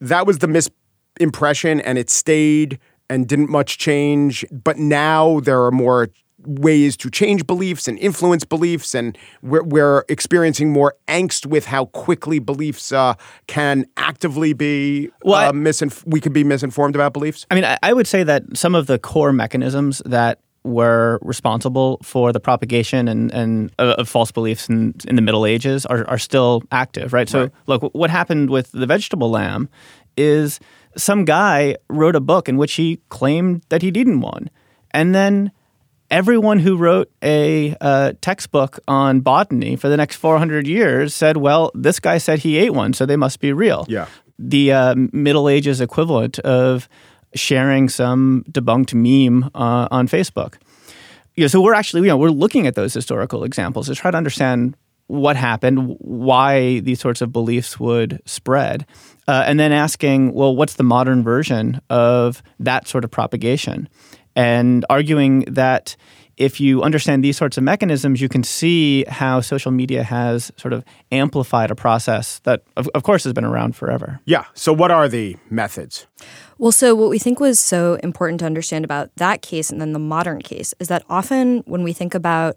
that 0.00 0.26
was 0.26 0.38
the 0.38 0.46
misimpression 0.46 1.80
and 1.84 1.98
it 1.98 2.10
stayed 2.10 2.78
and 3.10 3.26
didn't 3.26 3.50
much 3.50 3.78
change, 3.78 4.44
but 4.52 4.76
now 4.76 5.40
there 5.40 5.64
are 5.64 5.70
more 5.70 6.08
ways 6.46 6.96
to 6.96 7.10
change 7.10 7.46
beliefs 7.46 7.88
and 7.88 7.98
influence 7.98 8.44
beliefs, 8.44 8.94
and 8.94 9.18
we're, 9.42 9.62
we're 9.62 10.04
experiencing 10.08 10.72
more 10.72 10.94
angst 11.08 11.46
with 11.46 11.66
how 11.66 11.86
quickly 11.86 12.38
beliefs 12.38 12.92
uh, 12.92 13.14
can 13.46 13.84
actively 13.96 14.52
be 14.52 15.10
Well, 15.24 15.48
uh, 15.48 15.52
misinf- 15.52 16.04
we 16.06 16.20
could 16.20 16.32
be 16.32 16.44
misinformed 16.44 16.94
about 16.94 17.12
beliefs. 17.12 17.46
I 17.50 17.54
mean, 17.54 17.64
I, 17.64 17.76
I 17.82 17.92
would 17.92 18.06
say 18.06 18.22
that 18.22 18.56
some 18.56 18.74
of 18.74 18.86
the 18.86 18.98
core 18.98 19.32
mechanisms 19.32 20.00
that 20.06 20.38
were 20.64 21.18
responsible 21.22 21.98
for 22.02 22.32
the 22.32 22.40
propagation 22.40 23.08
and, 23.08 23.32
and 23.32 23.72
uh, 23.78 23.94
of 23.98 24.08
false 24.08 24.30
beliefs 24.32 24.68
in, 24.68 24.94
in 25.06 25.16
the 25.16 25.22
Middle 25.22 25.46
Ages 25.46 25.86
are, 25.86 26.06
are 26.08 26.18
still 26.18 26.62
active, 26.72 27.12
right? 27.12 27.28
So, 27.28 27.42
Right. 27.42 27.50
look, 27.66 27.90
what 27.94 28.10
happened 28.10 28.50
with 28.50 28.72
the 28.72 28.86
vegetable 28.86 29.30
lamb 29.30 29.68
is 30.16 30.58
some 30.96 31.24
guy 31.24 31.76
wrote 31.88 32.16
a 32.16 32.20
book 32.20 32.48
in 32.48 32.56
which 32.56 32.74
he 32.74 33.00
claimed 33.08 33.62
that 33.68 33.82
he'd 33.82 33.96
eaten 33.96 34.20
one. 34.20 34.50
And 34.90 35.14
then 35.14 35.52
everyone 36.10 36.58
who 36.58 36.76
wrote 36.76 37.10
a 37.22 37.76
uh, 37.80 38.12
textbook 38.20 38.78
on 38.88 39.20
botany 39.20 39.76
for 39.76 39.88
the 39.88 39.96
next 39.96 40.16
400 40.16 40.66
years 40.66 41.14
said, 41.14 41.36
well, 41.36 41.70
this 41.74 42.00
guy 42.00 42.18
said 42.18 42.40
he 42.40 42.58
ate 42.58 42.72
one, 42.74 42.92
so 42.94 43.06
they 43.06 43.16
must 43.16 43.40
be 43.40 43.52
real. 43.52 43.84
Yeah. 43.88 44.06
The 44.38 44.72
uh, 44.72 44.94
Middle 45.12 45.48
Ages 45.48 45.80
equivalent 45.80 46.38
of 46.40 46.88
sharing 47.34 47.88
some 47.88 48.44
debunked 48.50 48.94
meme 48.94 49.50
uh, 49.54 49.88
on 49.90 50.08
Facebook. 50.08 50.54
You 51.34 51.44
know, 51.44 51.48
so 51.48 51.60
we're 51.60 51.74
actually, 51.74 52.02
you 52.02 52.08
know, 52.08 52.16
we're 52.16 52.30
looking 52.30 52.66
at 52.66 52.74
those 52.74 52.92
historical 52.92 53.44
examples 53.44 53.86
to 53.86 53.94
try 53.94 54.10
to 54.10 54.16
understand 54.16 54.76
what 55.06 55.36
happened, 55.36 55.96
why 56.00 56.80
these 56.80 57.00
sorts 57.00 57.22
of 57.22 57.32
beliefs 57.32 57.80
would 57.80 58.20
spread, 58.26 58.86
uh, 59.26 59.44
and 59.46 59.58
then 59.58 59.72
asking, 59.72 60.32
well, 60.32 60.54
what's 60.54 60.74
the 60.74 60.82
modern 60.84 61.22
version 61.22 61.80
of 61.88 62.42
that 62.60 62.86
sort 62.86 63.04
of 63.04 63.10
propagation? 63.10 63.88
And 64.36 64.84
arguing 64.90 65.40
that 65.42 65.96
if 66.38 66.60
you 66.60 66.82
understand 66.82 67.22
these 67.22 67.36
sorts 67.36 67.58
of 67.58 67.64
mechanisms, 67.64 68.20
you 68.20 68.28
can 68.28 68.44
see 68.44 69.04
how 69.08 69.40
social 69.40 69.72
media 69.72 70.04
has 70.04 70.52
sort 70.56 70.72
of 70.72 70.84
amplified 71.10 71.70
a 71.70 71.74
process 71.74 72.38
that, 72.40 72.62
of, 72.76 72.88
of 72.94 73.02
course, 73.02 73.24
has 73.24 73.32
been 73.32 73.44
around 73.44 73.74
forever. 73.76 74.20
Yeah. 74.24 74.44
So, 74.54 74.72
what 74.72 74.90
are 74.90 75.08
the 75.08 75.36
methods? 75.50 76.06
Well, 76.56 76.72
so 76.72 76.94
what 76.94 77.10
we 77.10 77.18
think 77.18 77.38
was 77.38 77.60
so 77.60 77.94
important 78.02 78.40
to 78.40 78.46
understand 78.46 78.84
about 78.84 79.14
that 79.16 79.42
case 79.42 79.70
and 79.70 79.80
then 79.80 79.92
the 79.92 79.98
modern 79.98 80.40
case 80.40 80.74
is 80.80 80.88
that 80.88 81.04
often 81.08 81.58
when 81.66 81.82
we 81.84 81.92
think 81.92 82.14
about 82.14 82.56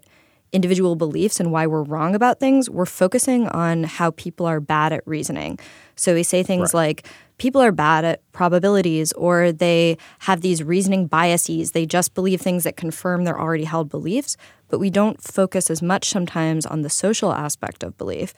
individual 0.52 0.96
beliefs 0.96 1.40
and 1.40 1.50
why 1.50 1.66
we're 1.66 1.82
wrong 1.82 2.14
about 2.14 2.38
things, 2.38 2.68
we're 2.68 2.84
focusing 2.84 3.48
on 3.48 3.84
how 3.84 4.10
people 4.12 4.44
are 4.46 4.60
bad 4.60 4.92
at 4.92 5.06
reasoning. 5.06 5.58
So 5.96 6.14
we 6.14 6.22
say 6.22 6.42
things 6.42 6.74
like, 6.74 7.06
people 7.42 7.60
are 7.60 7.72
bad 7.72 8.04
at 8.04 8.20
probabilities 8.30 9.10
or 9.14 9.50
they 9.50 9.98
have 10.20 10.42
these 10.42 10.62
reasoning 10.62 11.08
biases. 11.08 11.72
They 11.72 11.84
just 11.84 12.14
believe 12.14 12.40
things 12.40 12.62
that 12.62 12.76
confirm 12.76 13.24
their 13.24 13.36
already 13.36 13.64
held 13.64 13.88
beliefs, 13.88 14.36
but 14.68 14.78
we 14.78 14.90
don't 14.90 15.20
focus 15.20 15.68
as 15.68 15.82
much 15.82 16.08
sometimes 16.08 16.64
on 16.64 16.82
the 16.82 16.88
social 16.88 17.32
aspect 17.32 17.82
of 17.82 17.98
belief. 17.98 18.32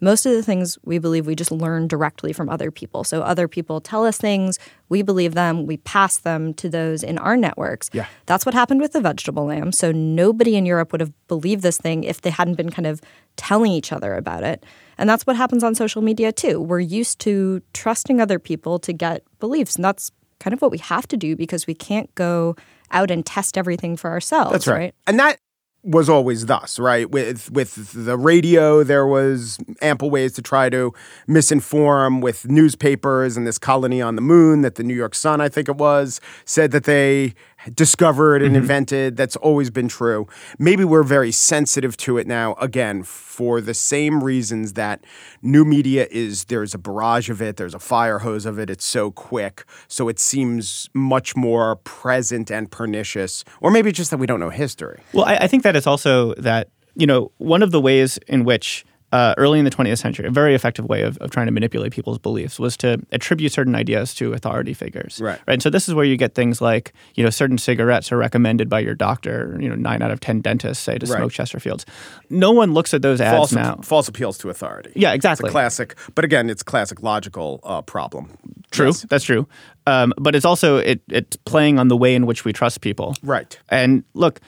Most 0.00 0.26
of 0.26 0.32
the 0.32 0.42
things 0.42 0.78
we 0.84 0.98
believe 0.98 1.26
we 1.26 1.34
just 1.34 1.50
learn 1.50 1.88
directly 1.88 2.32
from 2.32 2.48
other 2.48 2.70
people. 2.70 3.02
So 3.04 3.22
other 3.22 3.48
people 3.48 3.80
tell 3.80 4.04
us 4.04 4.18
things, 4.18 4.58
we 4.88 5.02
believe 5.02 5.34
them, 5.34 5.66
we 5.66 5.78
pass 5.78 6.18
them 6.18 6.52
to 6.54 6.68
those 6.68 7.02
in 7.02 7.18
our 7.18 7.36
networks. 7.36 7.88
Yeah. 7.92 8.06
That's 8.26 8.44
what 8.44 8.54
happened 8.54 8.80
with 8.80 8.92
the 8.92 9.00
vegetable 9.00 9.46
lamb. 9.46 9.72
So 9.72 9.92
nobody 9.92 10.56
in 10.56 10.66
Europe 10.66 10.92
would 10.92 11.00
have 11.00 11.12
believed 11.28 11.62
this 11.62 11.78
thing 11.78 12.04
if 12.04 12.20
they 12.20 12.30
hadn't 12.30 12.56
been 12.56 12.70
kind 12.70 12.86
of 12.86 13.00
telling 13.36 13.72
each 13.72 13.92
other 13.92 14.14
about 14.14 14.42
it. 14.42 14.64
And 14.98 15.08
that's 15.08 15.26
what 15.26 15.36
happens 15.36 15.64
on 15.64 15.74
social 15.74 16.02
media 16.02 16.32
too. 16.32 16.60
We're 16.60 16.80
used 16.80 17.18
to 17.20 17.62
trusting 17.72 18.20
other 18.20 18.38
people 18.38 18.78
to 18.80 18.92
get 18.92 19.22
beliefs. 19.40 19.76
And 19.76 19.84
that's 19.84 20.10
kind 20.40 20.52
of 20.52 20.60
what 20.60 20.70
we 20.70 20.78
have 20.78 21.08
to 21.08 21.16
do 21.16 21.36
because 21.36 21.66
we 21.66 21.74
can't 21.74 22.14
go 22.14 22.54
out 22.90 23.10
and 23.10 23.24
test 23.24 23.58
everything 23.58 23.96
for 23.96 24.10
ourselves. 24.10 24.52
That's 24.52 24.66
right. 24.66 24.94
And 25.06 25.18
that 25.18 25.38
was 25.86 26.08
always 26.08 26.46
thus, 26.46 26.78
right? 26.78 27.08
With 27.10 27.50
with 27.52 27.92
the 27.94 28.18
radio, 28.18 28.82
there 28.82 29.06
was 29.06 29.58
ample 29.80 30.10
ways 30.10 30.32
to 30.32 30.42
try 30.42 30.68
to 30.68 30.92
misinform 31.28 32.20
with 32.20 32.48
newspapers 32.50 33.36
and 33.36 33.46
this 33.46 33.56
colony 33.56 34.02
on 34.02 34.16
the 34.16 34.22
moon 34.22 34.62
that 34.62 34.74
the 34.74 34.82
New 34.82 34.94
York 34.94 35.14
Sun, 35.14 35.40
I 35.40 35.48
think 35.48 35.68
it 35.68 35.76
was, 35.76 36.20
said 36.44 36.72
that 36.72 36.84
they 36.84 37.34
discovered 37.74 38.42
and 38.42 38.52
mm-hmm. 38.52 38.62
invented. 38.62 39.16
That's 39.16 39.36
always 39.36 39.70
been 39.70 39.88
true. 39.88 40.26
Maybe 40.58 40.84
we're 40.84 41.02
very 41.02 41.32
sensitive 41.32 41.96
to 41.98 42.16
it 42.18 42.26
now, 42.26 42.54
again, 42.54 43.02
for 43.02 43.60
the 43.60 43.74
same 43.74 44.24
reasons 44.24 44.72
that 44.74 45.04
new 45.42 45.64
media 45.64 46.06
is 46.10 46.44
there's 46.46 46.72
a 46.72 46.78
barrage 46.78 47.28
of 47.28 47.42
it, 47.42 47.56
there's 47.56 47.74
a 47.74 47.78
fire 47.78 48.20
hose 48.20 48.46
of 48.46 48.58
it, 48.58 48.70
it's 48.70 48.84
so 48.84 49.10
quick. 49.10 49.64
So 49.88 50.08
it 50.08 50.18
seems 50.18 50.88
much 50.94 51.36
more 51.36 51.76
present 51.76 52.50
and 52.50 52.70
pernicious. 52.70 53.44
Or 53.60 53.70
maybe 53.70 53.90
it's 53.90 53.98
just 53.98 54.10
that 54.10 54.18
we 54.18 54.26
don't 54.26 54.40
know 54.40 54.50
history. 54.50 55.02
Well, 55.12 55.26
I, 55.26 55.36
I 55.36 55.46
think 55.48 55.64
that 55.64 55.76
it's 55.76 55.86
also 55.86 56.34
that, 56.36 56.70
you 56.94 57.06
know, 57.06 57.30
one 57.36 57.62
of 57.62 57.72
the 57.72 57.80
ways 57.80 58.18
in 58.26 58.44
which 58.44 58.85
uh, 59.12 59.34
early 59.38 59.58
in 59.58 59.64
the 59.64 59.70
20th 59.70 59.98
century, 59.98 60.26
a 60.26 60.30
very 60.30 60.54
effective 60.54 60.84
way 60.86 61.02
of, 61.02 61.16
of 61.18 61.30
trying 61.30 61.46
to 61.46 61.52
manipulate 61.52 61.92
people's 61.92 62.18
beliefs 62.18 62.58
was 62.58 62.76
to 62.78 63.00
attribute 63.12 63.52
certain 63.52 63.74
ideas 63.74 64.12
to 64.14 64.32
authority 64.32 64.74
figures. 64.74 65.20
Right. 65.20 65.38
Right. 65.46 65.54
And 65.54 65.62
so 65.62 65.70
this 65.70 65.88
is 65.88 65.94
where 65.94 66.04
you 66.04 66.16
get 66.16 66.34
things 66.34 66.60
like, 66.60 66.92
you 67.14 67.22
know, 67.22 67.30
certain 67.30 67.56
cigarettes 67.58 68.10
are 68.10 68.16
recommended 68.16 68.68
by 68.68 68.80
your 68.80 68.94
doctor. 68.94 69.56
You 69.60 69.68
know, 69.68 69.74
nine 69.76 70.02
out 70.02 70.10
of 70.10 70.20
10 70.20 70.40
dentists 70.40 70.82
say 70.82 70.98
to 70.98 71.06
Right. 71.06 71.18
smoke 71.18 71.32
Chesterfields. 71.32 71.84
No 72.30 72.50
one 72.50 72.74
looks 72.74 72.92
at 72.94 73.02
those 73.02 73.20
ads 73.20 73.36
false, 73.36 73.52
now. 73.52 73.76
false 73.82 74.08
appeals 74.08 74.38
to 74.38 74.50
authority. 74.50 74.92
Yeah, 74.96 75.10
It's 75.10 75.16
exactly. 75.16 75.48
a 75.48 75.52
classic, 75.52 75.94
but 76.14 76.24
again, 76.24 76.50
it's 76.50 76.62
classic 76.62 77.02
logical 77.02 77.60
uh, 77.64 77.82
problem. 77.82 78.36
True. 78.70 78.86
Yes. 78.86 79.02
That's 79.08 79.24
true. 79.24 79.46
Um, 79.86 80.12
but 80.18 80.34
it's 80.34 80.44
also, 80.44 80.78
it, 80.78 81.00
it's 81.08 81.36
playing 81.44 81.78
on 81.78 81.88
the 81.88 81.96
way 81.96 82.14
in 82.14 82.26
which 82.26 82.44
we 82.44 82.52
trust 82.52 82.80
people. 82.80 83.14
Right. 83.22 83.56
And 83.68 84.02
look, 84.14 84.40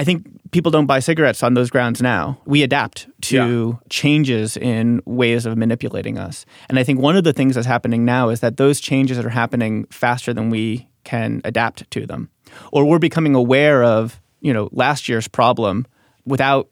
I 0.00 0.04
think 0.04 0.50
people 0.50 0.70
don't 0.70 0.86
buy 0.86 1.00
cigarettes 1.00 1.42
on 1.42 1.52
those 1.52 1.68
grounds 1.68 2.00
now. 2.00 2.40
We 2.46 2.62
adapt 2.62 3.06
to 3.24 3.78
changes 3.90 4.56
in 4.56 5.02
ways 5.04 5.44
of 5.44 5.58
manipulating 5.58 6.16
us. 6.16 6.46
And 6.70 6.78
I 6.78 6.84
think 6.84 7.00
one 7.00 7.16
of 7.18 7.24
the 7.24 7.34
things 7.34 7.54
that's 7.54 7.66
happening 7.66 8.06
now 8.06 8.30
is 8.30 8.40
that 8.40 8.56
those 8.56 8.80
changes 8.80 9.18
are 9.18 9.28
happening 9.28 9.84
faster 9.90 10.32
than 10.32 10.48
we 10.48 10.88
can 11.04 11.42
adapt 11.44 11.90
to 11.90 12.06
them. 12.06 12.30
Or 12.72 12.86
we're 12.86 12.98
becoming 12.98 13.34
aware 13.34 13.84
of, 13.84 14.22
you 14.40 14.54
know, 14.54 14.70
last 14.72 15.06
year's 15.06 15.28
problem 15.28 15.86
without 16.24 16.70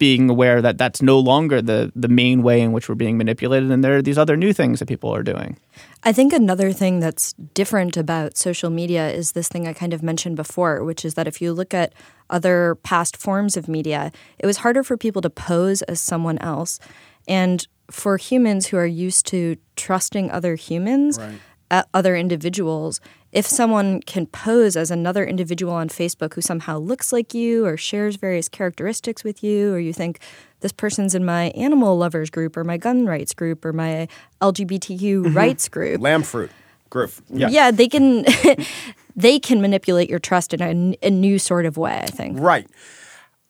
being 0.00 0.30
aware 0.30 0.62
that 0.62 0.78
that's 0.78 1.02
no 1.02 1.18
longer 1.18 1.60
the 1.62 1.92
the 1.94 2.08
main 2.08 2.42
way 2.42 2.60
in 2.60 2.72
which 2.72 2.88
we're 2.88 2.94
being 2.96 3.18
manipulated 3.18 3.70
and 3.70 3.84
there 3.84 3.96
are 3.98 4.02
these 4.02 4.18
other 4.18 4.36
new 4.36 4.52
things 4.52 4.80
that 4.80 4.88
people 4.88 5.14
are 5.14 5.22
doing. 5.22 5.56
I 6.02 6.12
think 6.12 6.32
another 6.32 6.72
thing 6.72 7.00
that's 7.00 7.34
different 7.54 7.98
about 7.98 8.36
social 8.36 8.70
media 8.70 9.10
is 9.10 9.32
this 9.32 9.48
thing 9.48 9.68
I 9.68 9.74
kind 9.74 9.92
of 9.92 10.02
mentioned 10.02 10.36
before, 10.36 10.82
which 10.82 11.04
is 11.04 11.14
that 11.14 11.28
if 11.28 11.42
you 11.42 11.52
look 11.52 11.74
at 11.74 11.92
other 12.30 12.76
past 12.82 13.16
forms 13.16 13.56
of 13.58 13.68
media, 13.68 14.10
it 14.38 14.46
was 14.46 14.56
harder 14.58 14.82
for 14.82 14.96
people 14.96 15.20
to 15.22 15.30
pose 15.30 15.82
as 15.82 16.00
someone 16.00 16.38
else. 16.38 16.80
And 17.28 17.68
for 17.90 18.16
humans 18.16 18.68
who 18.68 18.78
are 18.78 18.86
used 18.86 19.26
to 19.26 19.56
trusting 19.76 20.30
other 20.30 20.54
humans, 20.54 21.18
uh, 21.18 21.32
other 21.70 22.16
individuals, 22.16 23.00
if 23.32 23.46
someone 23.46 24.00
can 24.02 24.26
pose 24.26 24.76
as 24.76 24.90
another 24.90 25.24
individual 25.24 25.72
on 25.72 25.88
Facebook 25.88 26.34
who 26.34 26.40
somehow 26.40 26.78
looks 26.78 27.12
like 27.12 27.32
you 27.32 27.64
or 27.64 27.76
shares 27.76 28.16
various 28.16 28.48
characteristics 28.48 29.22
with 29.22 29.42
you, 29.44 29.72
or 29.72 29.78
you 29.78 29.92
think 29.92 30.18
this 30.60 30.72
person's 30.72 31.14
in 31.14 31.24
my 31.24 31.44
animal 31.50 31.96
lovers 31.96 32.30
group 32.30 32.56
or 32.56 32.64
my 32.64 32.76
gun 32.76 33.06
rights 33.06 33.32
group 33.32 33.64
or 33.64 33.72
my 33.72 34.08
LGBTQ 34.40 35.00
mm-hmm. 35.00 35.36
rights 35.36 35.68
group, 35.68 36.00
Lamb 36.00 36.22
fruit 36.22 36.50
group. 36.90 37.12
Yeah. 37.28 37.48
yeah, 37.48 37.70
they 37.70 37.88
can 37.88 38.24
they 39.16 39.38
can 39.38 39.60
manipulate 39.60 40.10
your 40.10 40.18
trust 40.18 40.52
in 40.52 40.60
a, 40.60 41.06
a 41.06 41.10
new 41.10 41.38
sort 41.38 41.66
of 41.66 41.76
way. 41.76 42.00
I 42.02 42.06
think. 42.06 42.38
Right. 42.38 42.66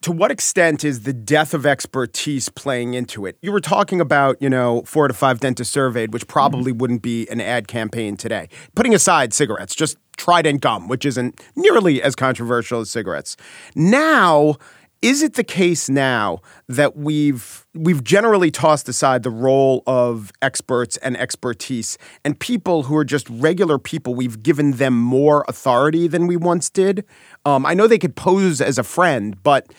To 0.03 0.13
what 0.13 0.31
extent 0.31 0.83
is 0.83 1.03
the 1.03 1.13
death 1.13 1.53
of 1.53 1.67
expertise 1.67 2.49
playing 2.49 2.95
into 2.95 3.27
it? 3.27 3.37
You 3.43 3.53
were 3.53 3.61
talking 3.61 4.01
about, 4.01 4.41
you 4.41 4.49
know, 4.49 4.83
four 4.87 5.07
to 5.07 5.13
five 5.13 5.41
dentists 5.41 5.75
surveyed, 5.75 6.15
which 6.15 6.23
mm-hmm. 6.23 6.33
probably 6.33 6.73
wouldn't 6.73 7.03
be 7.03 7.29
an 7.29 7.39
ad 7.39 7.69
campaign 7.69 8.17
today. 8.17 8.49
Putting 8.75 8.95
aside 8.95 9.35
cigarettes, 9.35 9.75
just 9.75 9.99
Trident 10.17 10.61
gum, 10.61 10.89
which 10.89 11.07
isn't 11.07 11.41
nearly 11.57 12.03
as 12.03 12.15
controversial 12.15 12.81
as 12.81 12.91
cigarettes. 12.91 13.37
Now, 13.75 14.57
is 15.03 15.23
it 15.23 15.35
the 15.35 15.45
case 15.45 15.89
now 15.89 16.41
that 16.69 16.97
we've 16.97 17.67
we've 17.75 18.05
generally 18.05 18.51
tossed 18.51 18.89
aside 18.89 19.23
the 19.23 19.31
role 19.31 19.83
of 19.87 20.31
experts 20.43 20.97
and 20.99 21.17
expertise 21.17 21.97
and 22.25 22.39
people 22.39 22.85
who 22.85 22.97
are 22.97 23.05
just 23.05 23.29
regular 23.31 23.79
people 23.79 24.15
we've 24.15 24.43
given 24.43 24.73
them 24.73 24.99
more 24.99 25.45
authority 25.49 26.07
than 26.07 26.27
we 26.27 26.37
once 26.37 26.69
did? 26.69 27.05
Um, 27.45 27.65
i 27.65 27.75
know 27.75 27.87
they 27.87 27.99
could 27.99 28.17
pose 28.17 28.61
as 28.61 28.79
a 28.79 28.83
friend 28.85 29.43
but 29.43 29.73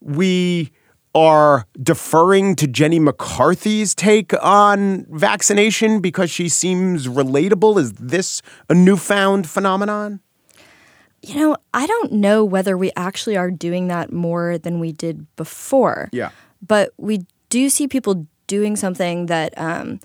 we 0.00 0.72
are 1.14 1.66
deferring 1.80 2.56
to 2.56 2.66
jenny 2.66 2.98
mccarthy's 2.98 3.94
take 3.94 4.34
on 4.42 5.06
vaccination 5.10 6.00
because 6.00 6.30
she 6.30 6.48
seems 6.48 7.06
relatable. 7.06 7.78
Is 7.78 7.92
this 7.92 8.42
a 8.68 8.74
newfound 8.74 9.48
phenomenon 9.48 10.20
You 11.26 11.34
know, 11.34 11.56
I 11.74 11.86
don't 11.86 12.12
know 12.12 12.44
whether 12.44 12.76
we 12.76 12.92
actually 12.96 13.36
are 13.36 13.50
doing 13.50 13.88
that 13.88 14.12
more 14.12 14.58
than 14.58 14.78
we 14.78 14.92
did 14.92 15.26
before. 15.36 16.08
Yeah. 16.12 16.30
But 16.64 16.92
we 16.96 17.26
do 17.48 17.68
see 17.68 17.88
people 17.88 18.26
doing 18.46 18.76
something 18.76 19.26
that 19.26 19.52
um, 19.56 20.00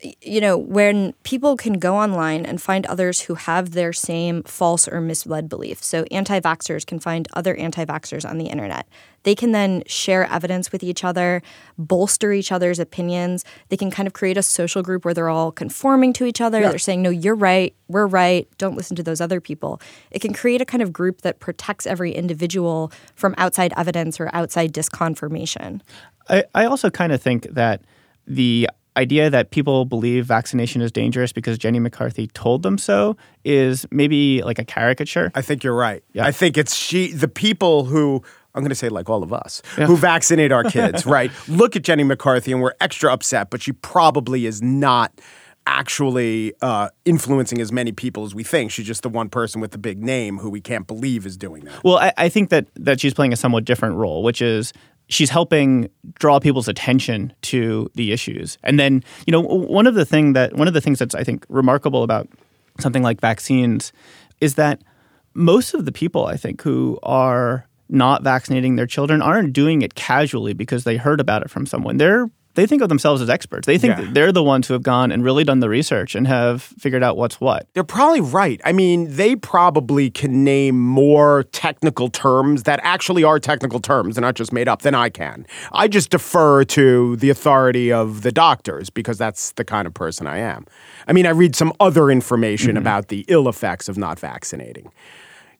you 0.00 0.40
know, 0.40 0.56
when 0.56 1.12
people 1.24 1.56
can 1.56 1.74
go 1.74 1.96
online 1.96 2.46
and 2.46 2.62
find 2.62 2.86
others 2.86 3.22
who 3.22 3.34
have 3.34 3.72
their 3.72 3.92
same 3.92 4.44
false 4.44 4.86
or 4.86 5.00
misled 5.00 5.48
beliefs. 5.48 5.86
So, 5.86 6.04
anti 6.12 6.38
vaxxers 6.38 6.86
can 6.86 7.00
find 7.00 7.26
other 7.34 7.56
anti 7.56 7.84
vaxxers 7.84 8.28
on 8.28 8.38
the 8.38 8.46
internet. 8.46 8.86
They 9.24 9.34
can 9.34 9.50
then 9.50 9.82
share 9.86 10.24
evidence 10.26 10.70
with 10.70 10.84
each 10.84 11.02
other, 11.02 11.42
bolster 11.76 12.32
each 12.32 12.52
other's 12.52 12.78
opinions. 12.78 13.44
They 13.70 13.76
can 13.76 13.90
kind 13.90 14.06
of 14.06 14.12
create 14.12 14.36
a 14.36 14.42
social 14.42 14.82
group 14.82 15.04
where 15.04 15.14
they're 15.14 15.28
all 15.28 15.50
conforming 15.50 16.12
to 16.14 16.26
each 16.26 16.40
other. 16.40 16.60
Yeah. 16.60 16.68
They're 16.68 16.78
saying, 16.78 17.02
no, 17.02 17.10
you're 17.10 17.34
right, 17.34 17.74
we're 17.88 18.06
right, 18.06 18.48
don't 18.56 18.76
listen 18.76 18.94
to 18.96 19.02
those 19.02 19.20
other 19.20 19.40
people. 19.40 19.80
It 20.12 20.20
can 20.20 20.32
create 20.32 20.60
a 20.60 20.64
kind 20.64 20.82
of 20.82 20.92
group 20.92 21.22
that 21.22 21.40
protects 21.40 21.86
every 21.86 22.12
individual 22.12 22.92
from 23.16 23.34
outside 23.36 23.74
evidence 23.76 24.20
or 24.20 24.30
outside 24.32 24.72
disconfirmation. 24.72 25.80
I, 26.28 26.44
I 26.54 26.66
also 26.66 26.88
kind 26.88 27.12
of 27.12 27.20
think 27.20 27.48
that 27.50 27.82
the 28.28 28.68
idea 28.98 29.30
that 29.30 29.50
people 29.50 29.84
believe 29.84 30.26
vaccination 30.26 30.82
is 30.82 30.90
dangerous 30.90 31.32
because 31.32 31.56
Jenny 31.56 31.78
McCarthy 31.78 32.26
told 32.28 32.62
them 32.62 32.76
so 32.76 33.16
is 33.44 33.86
maybe 33.90 34.42
like 34.42 34.58
a 34.58 34.64
caricature. 34.64 35.30
I 35.34 35.42
think 35.42 35.62
you're 35.62 35.74
right. 35.74 36.02
Yeah. 36.12 36.26
I 36.26 36.32
think 36.32 36.58
it's 36.58 36.74
she, 36.74 37.12
the 37.12 37.28
people 37.28 37.84
who, 37.84 38.22
I'm 38.54 38.62
going 38.62 38.70
to 38.70 38.74
say 38.74 38.88
like 38.88 39.08
all 39.08 39.22
of 39.22 39.32
us, 39.32 39.62
who 39.76 39.96
vaccinate 39.96 40.50
our 40.50 40.64
kids, 40.70 41.06
right? 41.06 41.30
Look 41.46 41.76
at 41.76 41.82
Jenny 41.82 42.02
McCarthy 42.02 42.52
and 42.52 42.60
we're 42.60 42.74
extra 42.80 43.12
upset, 43.12 43.50
but 43.50 43.62
she 43.62 43.72
probably 43.72 44.46
is 44.46 44.60
not 44.60 45.12
actually 45.68 46.54
uh, 46.62 46.88
influencing 47.04 47.60
as 47.60 47.70
many 47.70 47.92
people 47.92 48.24
as 48.24 48.34
we 48.34 48.42
think. 48.42 48.72
She's 48.72 48.86
just 48.86 49.02
the 49.02 49.08
one 49.10 49.28
person 49.28 49.60
with 49.60 49.70
the 49.70 49.78
big 49.78 50.02
name 50.02 50.38
who 50.38 50.50
we 50.50 50.60
can't 50.60 50.86
believe 50.86 51.24
is 51.24 51.36
doing 51.36 51.64
that. 51.64 51.84
Well, 51.84 51.98
I, 51.98 52.12
I 52.16 52.28
think 52.30 52.48
that 52.50 52.66
that 52.74 53.00
she's 53.00 53.14
playing 53.14 53.32
a 53.32 53.36
somewhat 53.36 53.64
different 53.64 53.96
role, 53.96 54.22
which 54.22 54.40
is 54.42 54.72
she's 55.08 55.30
helping 55.30 55.88
draw 56.18 56.38
people's 56.38 56.68
attention 56.68 57.32
to 57.42 57.90
the 57.94 58.12
issues. 58.12 58.58
And 58.62 58.78
then, 58.78 59.02
you 59.26 59.32
know, 59.32 59.40
one 59.40 59.86
of 59.86 59.94
the 59.94 60.04
thing 60.04 60.34
that 60.34 60.54
one 60.54 60.68
of 60.68 60.74
the 60.74 60.80
things 60.80 60.98
that's 60.98 61.14
I 61.14 61.24
think 61.24 61.44
remarkable 61.48 62.02
about 62.02 62.28
something 62.80 63.02
like 63.02 63.20
vaccines 63.20 63.92
is 64.40 64.54
that 64.54 64.82
most 65.34 65.74
of 65.74 65.84
the 65.84 65.92
people 65.92 66.26
I 66.26 66.36
think 66.36 66.62
who 66.62 66.98
are 67.02 67.66
not 67.88 68.22
vaccinating 68.22 68.76
their 68.76 68.86
children 68.86 69.22
aren't 69.22 69.52
doing 69.52 69.82
it 69.82 69.94
casually 69.94 70.52
because 70.52 70.84
they 70.84 70.96
heard 70.96 71.20
about 71.20 71.42
it 71.42 71.50
from 71.50 71.64
someone. 71.64 71.96
They're 71.96 72.30
they 72.58 72.66
think 72.66 72.82
of 72.82 72.88
themselves 72.88 73.22
as 73.22 73.30
experts. 73.30 73.66
They 73.66 73.78
think 73.78 73.96
Yeah. 73.96 74.06
they're 74.10 74.32
the 74.32 74.42
ones 74.42 74.66
who 74.66 74.74
have 74.74 74.82
gone 74.82 75.12
and 75.12 75.22
really 75.22 75.44
done 75.44 75.60
the 75.60 75.68
research 75.68 76.16
and 76.16 76.26
have 76.26 76.60
figured 76.60 77.04
out 77.04 77.16
what's 77.16 77.40
what. 77.40 77.68
They're 77.72 77.84
probably 77.84 78.20
right. 78.20 78.60
I 78.64 78.72
mean, 78.72 79.06
they 79.14 79.36
probably 79.36 80.10
can 80.10 80.42
name 80.42 80.76
more 80.76 81.44
technical 81.52 82.10
terms 82.10 82.64
that 82.64 82.80
actually 82.82 83.22
are 83.22 83.38
technical 83.38 83.78
terms. 83.78 84.16
They're 84.16 84.22
not 84.22 84.34
just 84.34 84.52
made 84.52 84.66
up 84.66 84.82
than 84.82 84.96
I 84.96 85.08
can. 85.08 85.46
I 85.70 85.86
just 85.86 86.10
defer 86.10 86.64
to 86.64 87.14
the 87.14 87.30
authority 87.30 87.92
of 87.92 88.22
the 88.22 88.32
doctors 88.32 88.90
because 88.90 89.18
that's 89.18 89.52
the 89.52 89.64
kind 89.64 89.86
of 89.86 89.94
person 89.94 90.26
I 90.26 90.38
am. 90.38 90.66
I 91.06 91.12
mean, 91.12 91.26
I 91.26 91.30
read 91.30 91.54
some 91.54 91.72
other 91.78 92.10
information 92.10 92.70
mm-hmm. 92.70 92.78
about 92.78 93.06
the 93.06 93.24
ill 93.28 93.48
effects 93.48 93.88
of 93.88 93.96
not 93.96 94.18
vaccinating. 94.18 94.90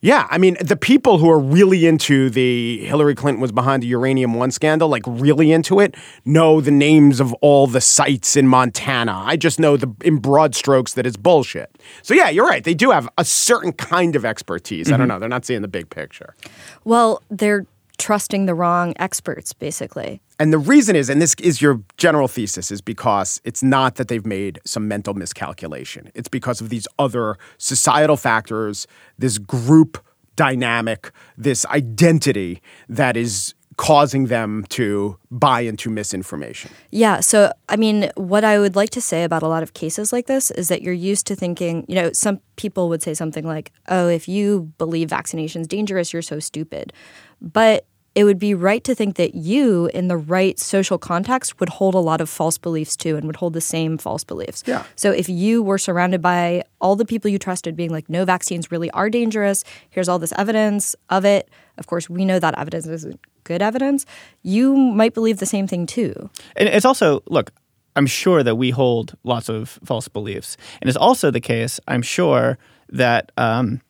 Yeah, 0.00 0.28
I 0.30 0.38
mean, 0.38 0.56
the 0.60 0.76
people 0.76 1.18
who 1.18 1.28
are 1.28 1.40
really 1.40 1.84
into 1.84 2.30
the 2.30 2.84
Hillary 2.84 3.16
Clinton 3.16 3.40
was 3.40 3.50
behind 3.50 3.82
the 3.82 3.88
Uranium 3.88 4.34
One 4.34 4.52
scandal, 4.52 4.88
like 4.88 5.02
really 5.06 5.50
into 5.50 5.80
it, 5.80 5.96
know 6.24 6.60
the 6.60 6.70
names 6.70 7.18
of 7.18 7.32
all 7.34 7.66
the 7.66 7.80
sites 7.80 8.36
in 8.36 8.46
Montana. 8.46 9.24
I 9.26 9.36
just 9.36 9.58
know 9.58 9.76
the 9.76 9.92
in 10.04 10.18
broad 10.18 10.54
strokes 10.54 10.92
that 10.94 11.04
it's 11.04 11.16
bullshit. 11.16 11.76
So 12.02 12.14
yeah, 12.14 12.28
you're 12.28 12.46
right. 12.46 12.62
They 12.62 12.74
do 12.74 12.92
have 12.92 13.08
a 13.18 13.24
certain 13.24 13.72
kind 13.72 14.14
of 14.14 14.24
expertise. 14.24 14.86
I 14.86 14.92
don't 14.92 15.00
mm-hmm. 15.00 15.08
know. 15.08 15.18
They're 15.18 15.28
not 15.28 15.44
seeing 15.44 15.62
the 15.62 15.68
big 15.68 15.90
picture. 15.90 16.36
Well, 16.84 17.20
they're 17.28 17.66
trusting 17.98 18.46
the 18.46 18.54
wrong 18.54 18.94
experts, 18.96 19.52
basically. 19.52 20.20
And 20.38 20.52
the 20.52 20.58
reason 20.58 20.96
is, 20.96 21.10
and 21.10 21.20
this 21.20 21.34
is 21.40 21.60
your 21.60 21.82
general 21.96 22.28
thesis, 22.28 22.70
is 22.70 22.80
because 22.80 23.40
it's 23.44 23.62
not 23.62 23.96
that 23.96 24.08
they've 24.08 24.24
made 24.24 24.60
some 24.64 24.88
mental 24.88 25.14
miscalculation. 25.14 26.10
It's 26.14 26.28
because 26.28 26.60
of 26.60 26.68
these 26.68 26.86
other 26.98 27.36
societal 27.58 28.16
factors, 28.16 28.86
this 29.18 29.38
group 29.38 29.98
dynamic, 30.36 31.10
this 31.36 31.66
identity 31.66 32.62
that 32.88 33.16
is 33.16 33.54
causing 33.78 34.26
them 34.26 34.64
to 34.68 35.16
buy 35.30 35.60
into 35.60 35.88
misinformation. 35.88 36.68
Yeah. 36.90 37.20
So, 37.20 37.52
I 37.68 37.76
mean, 37.76 38.10
what 38.16 38.42
I 38.42 38.58
would 38.58 38.74
like 38.74 38.90
to 38.90 39.00
say 39.00 39.22
about 39.22 39.44
a 39.44 39.48
lot 39.48 39.62
of 39.62 39.72
cases 39.72 40.12
like 40.12 40.26
this 40.26 40.50
is 40.50 40.66
that 40.66 40.82
you're 40.82 40.92
used 40.92 41.28
to 41.28 41.36
thinking, 41.36 41.86
you 41.88 41.94
know, 41.94 42.12
some 42.12 42.40
people 42.56 42.88
would 42.88 43.02
say 43.02 43.14
something 43.14 43.46
like, 43.46 43.70
oh, 43.86 44.08
if 44.08 44.28
you 44.28 44.72
believe 44.78 45.10
vaccination's 45.10 45.68
dangerous, 45.68 46.12
you're 46.12 46.22
so 46.22 46.40
stupid. 46.40 46.92
But 47.40 47.86
it 48.14 48.24
would 48.24 48.38
be 48.38 48.54
right 48.54 48.82
to 48.84 48.94
think 48.94 49.16
that 49.16 49.34
you, 49.34 49.86
in 49.94 50.08
the 50.08 50.16
right 50.16 50.58
social 50.58 50.98
context, 50.98 51.60
would 51.60 51.68
hold 51.68 51.94
a 51.94 51.98
lot 51.98 52.20
of 52.20 52.28
false 52.28 52.58
beliefs 52.58 52.96
too 52.96 53.16
and 53.16 53.26
would 53.26 53.36
hold 53.36 53.52
the 53.52 53.60
same 53.60 53.98
false 53.98 54.24
beliefs. 54.24 54.64
Yeah. 54.66 54.84
So 54.96 55.12
if 55.12 55.28
you 55.28 55.62
were 55.62 55.78
surrounded 55.78 56.20
by 56.20 56.64
all 56.80 56.96
the 56.96 57.04
people 57.04 57.30
you 57.30 57.38
trusted 57.38 57.76
being 57.76 57.90
like, 57.90 58.08
no, 58.08 58.24
vaccines 58.24 58.72
really 58.72 58.90
are 58.90 59.10
dangerous, 59.10 59.62
here's 59.90 60.08
all 60.08 60.18
this 60.18 60.32
evidence 60.36 60.96
of 61.10 61.24
it. 61.24 61.48
Of 61.76 61.86
course, 61.86 62.10
we 62.10 62.24
know 62.24 62.38
that 62.38 62.58
evidence 62.58 62.86
isn't 62.86 63.20
good 63.44 63.62
evidence. 63.62 64.04
You 64.42 64.76
might 64.76 65.14
believe 65.14 65.38
the 65.38 65.46
same 65.46 65.66
thing 65.66 65.86
too. 65.86 66.28
And 66.56 66.68
it's 66.68 66.84
also, 66.84 67.22
look, 67.26 67.52
I'm 67.96 68.06
sure 68.06 68.42
that 68.42 68.56
we 68.56 68.70
hold 68.70 69.16
lots 69.24 69.48
of 69.48 69.78
false 69.84 70.08
beliefs. 70.08 70.56
And 70.80 70.88
it's 70.88 70.96
also 70.96 71.30
the 71.30 71.40
case, 71.40 71.80
I'm 71.88 72.02
sure, 72.02 72.58
that 72.90 73.32
um, 73.36 73.80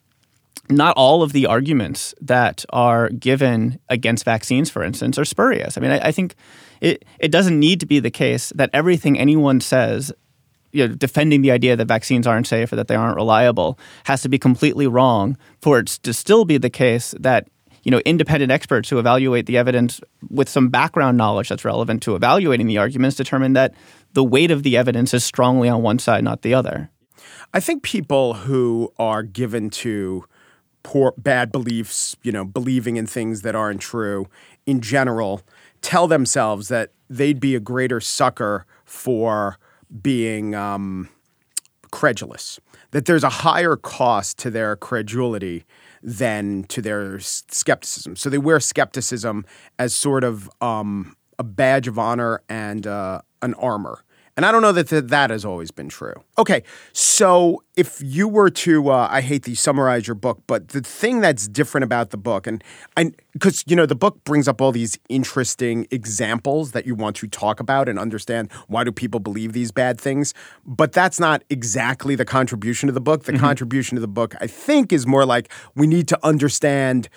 not 0.71 0.97
all 0.97 1.23
of 1.23 1.33
the 1.33 1.47
arguments 1.47 2.15
that 2.21 2.65
are 2.71 3.09
given 3.11 3.79
against 3.89 4.25
vaccines, 4.25 4.71
for 4.71 4.83
instance, 4.83 5.19
are 5.19 5.25
spurious. 5.25 5.77
I 5.77 5.81
mean, 5.81 5.91
I, 5.93 6.09
I 6.09 6.13
think 6.13 6.35
it, 6.81 7.05
it 7.19 7.31
doesn't 7.31 7.59
need 7.59 7.81
to 7.81 7.87
be 7.87 8.01
the 8.01 8.11
case 8.11 8.53
that 8.55 8.71
everything 8.73 9.19
anyone 9.19 9.61
says 9.61 10.13
you 10.73 10.87
know, 10.87 10.95
defending 10.95 11.43
the 11.43 11.51
idea 11.51 11.77
that 11.77 11.89
vaccines 11.89 12.27
aren't 12.27 12.47
safe 12.47 12.73
or 12.73 12.77
that 12.77 12.89
they 12.89 12.95
aren't 12.95 13.17
reliable 13.17 13.79
has 14.05 14.23
to 14.23 14.29
be 14.29 14.39
completely 14.39 14.87
wrong 14.87 15.37
for 15.63 15.79
it 15.79 15.87
to 15.87 16.13
still 16.13 16.45
be 16.45 16.59
the 16.59 16.71
case 16.71 17.15
that 17.19 17.49
you 17.85 17.91
know 17.91 18.01
independent 18.05 18.53
experts 18.53 18.91
who 18.91 18.99
evaluate 18.99 19.47
the 19.47 19.57
evidence 19.57 20.01
with 20.29 20.49
some 20.49 20.69
background 20.69 21.17
knowledge 21.17 21.49
that's 21.49 21.65
relevant 21.65 22.03
to 22.03 22.15
evaluating 22.15 22.67
the 22.67 22.77
arguments 22.77 23.17
determine 23.17 23.55
that 23.55 23.73
the 24.13 24.25
weight 24.25 24.51
of 24.51 24.63
the 24.63 24.77
evidence 24.77 25.15
is 25.15 25.25
strongly 25.25 25.69
on 25.69 25.83
one 25.83 25.99
side, 25.99 26.23
not 26.23 26.43
the 26.43 26.53
other. 26.53 26.91
I 27.55 27.61
think 27.61 27.83
people 27.83 28.35
who 28.35 28.93
are 28.99 29.23
given 29.23 29.71
to 29.71 30.25
poor 30.89 31.13
bad 31.19 31.53
beliefs, 31.53 32.17
you 32.23 32.33
know, 32.33 32.47
believing 32.47 32.97
in 32.97 33.07
things 33.07 33.43
that 33.43 33.55
aren't 33.55 33.79
true 33.79 34.27
in 34.65 34.81
general, 34.81 35.43
tell 35.83 36.09
themselves 36.09 36.69
that 36.69 36.93
they'd 37.11 37.39
be 37.39 37.55
a 37.55 37.61
greater 37.61 38.01
sucker 38.01 38.65
for 38.87 39.59
being 40.01 40.55
um, 40.55 41.11
credulous. 41.91 42.59
That 42.93 43.05
there's 43.05 43.23
a 43.23 43.29
higher 43.29 43.77
cost 43.77 44.39
to 44.39 44.51
their 44.51 44.77
credulity 44.77 45.67
than 46.03 46.65
to 46.69 46.81
their 46.81 47.21
skepticism. 47.21 48.17
So 48.17 48.31
they 48.31 48.39
wear 48.39 48.59
skepticism 48.59 49.45
as 49.79 49.95
sort 49.95 50.25
of 50.25 50.49
um, 50.63 51.15
a 51.39 51.45
badge 51.45 51.87
of 51.87 51.99
honor 51.99 52.41
and 52.49 52.87
uh, 52.87 53.21
an 53.43 53.53
armor. 53.55 54.03
And 54.39 54.47
I 54.47 54.53
don't 54.53 54.63
know 54.63 54.71
that 54.71 54.89
th- 54.89 55.07
that 55.07 55.31
has 55.31 55.45
always 55.45 55.73
been 55.73 55.89
true. 55.89 56.15
Okay, 56.39 56.63
so 56.93 57.65
if 57.75 58.01
you 58.01 58.29
were 58.29 58.51
to, 58.51 58.89
uh, 58.89 59.09
I 59.11 59.21
hate 59.21 59.43
to 59.43 59.57
summarize 59.57 60.07
your 60.07 60.15
book, 60.15 60.45
but 60.47 60.69
the 60.69 60.81
thing 60.81 61.21
that's 61.21 61.49
different 61.49 61.83
about 61.83 62.11
the 62.11 62.19
book, 62.19 62.47
and 62.47 62.63
I, 62.97 63.11
because 63.33 63.65
you 63.67 63.75
know 63.75 63.85
the 63.85 63.97
book 63.97 64.23
brings 64.23 64.47
up 64.47 64.61
all 64.61 64.71
these 64.71 64.97
interesting 65.09 65.89
examples 65.91 66.71
that 66.71 66.87
you 66.87 66.95
want 66.95 67.17
to 67.17 67.27
talk 67.27 67.59
about 67.59 67.89
and 67.89 67.99
understand 67.99 68.53
why 68.69 68.85
do 68.85 68.93
people 68.93 69.19
believe 69.19 69.55
these 69.55 69.73
bad 69.73 70.01
things, 70.01 70.35
but 70.65 70.93
that's 70.93 71.19
not 71.19 71.43
exactly 71.51 72.15
the 72.15 72.25
contribution 72.25 72.89
of 72.89 72.95
the 72.95 73.01
book. 73.01 73.25
The 73.25 73.37
contribution 73.41 73.99
of 73.99 74.03
the 74.03 74.07
book, 74.07 74.37
I 74.41 74.47
think, 74.47 74.93
is 74.93 75.05
more 75.05 75.27
like 75.27 75.51
we 75.75 75.89
need 75.89 76.07
to 76.09 76.19
understand 76.25 77.09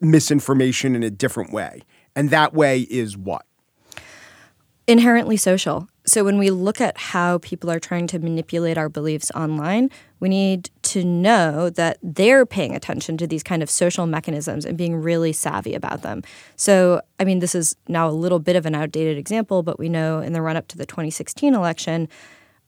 misinformation 0.00 0.96
in 0.96 1.02
a 1.02 1.10
different 1.10 1.52
way, 1.52 1.82
and 2.16 2.30
that 2.30 2.54
way 2.54 2.80
is 2.88 3.14
what. 3.14 3.44
inherently 4.88 5.36
social. 5.36 5.86
So 6.04 6.24
when 6.24 6.38
we 6.38 6.50
look 6.50 6.80
at 6.80 6.98
how 6.98 7.38
people 7.38 7.70
are 7.70 7.78
trying 7.78 8.08
to 8.08 8.18
manipulate 8.18 8.76
our 8.76 8.88
beliefs 8.88 9.30
online, 9.36 9.88
we 10.18 10.28
need 10.28 10.70
to 10.82 11.04
know 11.04 11.70
that 11.70 11.98
they're 12.02 12.44
paying 12.44 12.74
attention 12.74 13.16
to 13.18 13.26
these 13.26 13.44
kind 13.44 13.62
of 13.62 13.70
social 13.70 14.06
mechanisms 14.06 14.64
and 14.64 14.76
being 14.76 14.96
really 14.96 15.32
savvy 15.32 15.74
about 15.74 16.02
them. 16.02 16.22
So, 16.56 17.02
I 17.20 17.24
mean, 17.24 17.38
this 17.38 17.54
is 17.54 17.76
now 17.86 18.08
a 18.08 18.10
little 18.10 18.40
bit 18.40 18.56
of 18.56 18.66
an 18.66 18.74
outdated 18.74 19.16
example, 19.16 19.62
but 19.62 19.78
we 19.78 19.88
know 19.88 20.18
in 20.18 20.32
the 20.32 20.42
run 20.42 20.56
up 20.56 20.66
to 20.68 20.76
the 20.76 20.86
2016 20.86 21.54
election, 21.54 22.08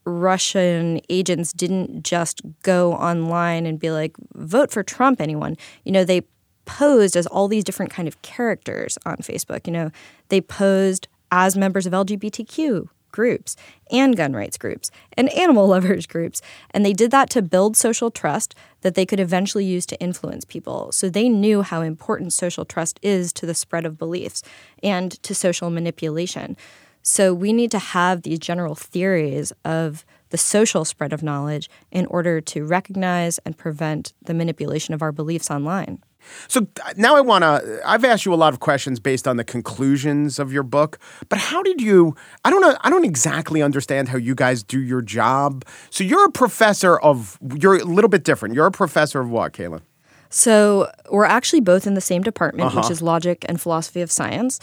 Russian 0.05 1.01
agents 1.09 1.53
didn't 1.53 2.05
just 2.05 2.41
go 2.63 2.93
online 2.93 3.67
and 3.67 3.81
be 3.81 3.91
like, 3.91 4.17
vote 4.35 4.71
for 4.71 4.83
Trump, 4.83 5.21
anyone. 5.21 5.57
You 5.85 5.93
know, 5.93 6.05
they 6.05 6.23
posed 6.67 7.17
as 7.17 7.27
all 7.27 7.49
these 7.49 7.65
different 7.65 7.91
kind 7.91 8.07
of 8.07 8.21
characters 8.23 8.97
on 9.05 9.17
Facebook. 9.17 9.67
You 9.67 9.73
know, 9.73 9.91
they 10.29 10.41
posed 10.41 11.09
as 11.33 11.57
members 11.57 11.87
of 11.87 11.93
LGBTQ 11.93 12.89
groups 13.15 13.55
and 13.93 14.17
gun 14.17 14.35
rights 14.35 14.59
groups 14.59 14.91
and 15.17 15.33
animal 15.33 15.69
lovers 15.75 16.07
groups. 16.07 16.43
And 16.73 16.85
they 16.85 16.93
did 16.93 17.13
that 17.13 17.31
to 17.31 17.43
build 17.43 17.77
social 17.77 18.11
trust 18.11 18.55
that 18.81 18.97
they 18.97 19.07
could 19.07 19.21
eventually 19.21 19.65
use 19.65 19.87
to 19.87 20.01
influence 20.01 20.45
people. 20.45 20.91
So 20.93 21.09
they 21.09 21.29
knew 21.29 21.63
how 21.63 21.81
important 21.81 22.33
social 22.33 22.65
trust 22.65 22.99
is 23.03 23.33
to 23.35 23.47
the 23.47 23.55
spread 23.55 23.87
of 23.87 23.97
beliefs 23.97 24.43
and 24.83 25.13
to 25.23 25.35
social 25.35 25.71
manipulation. 25.71 26.57
So 27.03 27.33
we 27.33 27.53
need 27.53 27.71
to 27.71 27.79
have 27.79 28.23
these 28.23 28.39
general 28.39 28.75
theories 28.75 29.53
of 29.65 30.05
the 30.31 30.39
social 30.39 30.85
spread 30.85 31.13
of 31.13 31.23
knowledge 31.23 31.71
in 31.93 32.07
order 32.07 32.41
to 32.41 32.65
recognize 32.65 33.39
and 33.45 33.57
prevent 33.57 34.15
the 34.25 34.35
manipulation 34.35 34.95
of 34.95 35.03
our 35.03 35.13
beliefs 35.13 35.51
online. 35.51 36.03
So 36.49 36.67
now 36.97 37.17
I 37.17 37.21
want 37.21 37.43
to. 37.43 37.81
I've 37.85 38.05
asked 38.05 38.25
you 38.25 38.35
a 38.35 38.37
lot 38.37 38.53
of 38.53 38.61
questions 38.61 39.01
based 39.01 39.27
on 39.27 39.37
the 39.37 39.45
conclusions 39.45 40.39
of 40.39 40.53
your 40.53 40.63
book, 40.63 40.99
but 41.29 41.39
how 41.39 41.63
did 41.63 41.81
you? 41.81 42.15
I 42.45 42.51
don't 42.51 42.61
know. 42.61 42.77
I 42.83 42.91
don't 42.91 43.05
exactly 43.05 43.63
understand 43.63 44.09
how 44.09 44.19
you 44.19 44.35
guys 44.35 44.63
do 44.63 44.81
your 44.81 45.03
job. 45.03 45.65
So 45.91 46.05
you're 46.05 46.27
a 46.27 46.33
professor 46.33 46.99
of. 46.99 47.39
You're 47.57 47.77
a 47.77 47.85
little 47.85 48.11
bit 48.11 48.25
different. 48.25 48.55
You're 48.55 48.67
a 48.67 48.73
professor 48.73 49.21
of 49.21 49.31
what, 49.31 49.53
Caitlin? 49.53 49.83
So 50.31 50.91
we're 51.11 51.27
actually 51.27 51.61
both 51.61 51.87
in 51.87 51.95
the 51.95 52.01
same 52.01 52.23
department, 52.23 52.69
uh-huh. 52.69 52.81
which 52.81 52.91
is 52.91 53.01
logic 53.01 53.45
and 53.49 53.61
philosophy 53.61 54.01
of 54.01 54.11
science. 54.11 54.59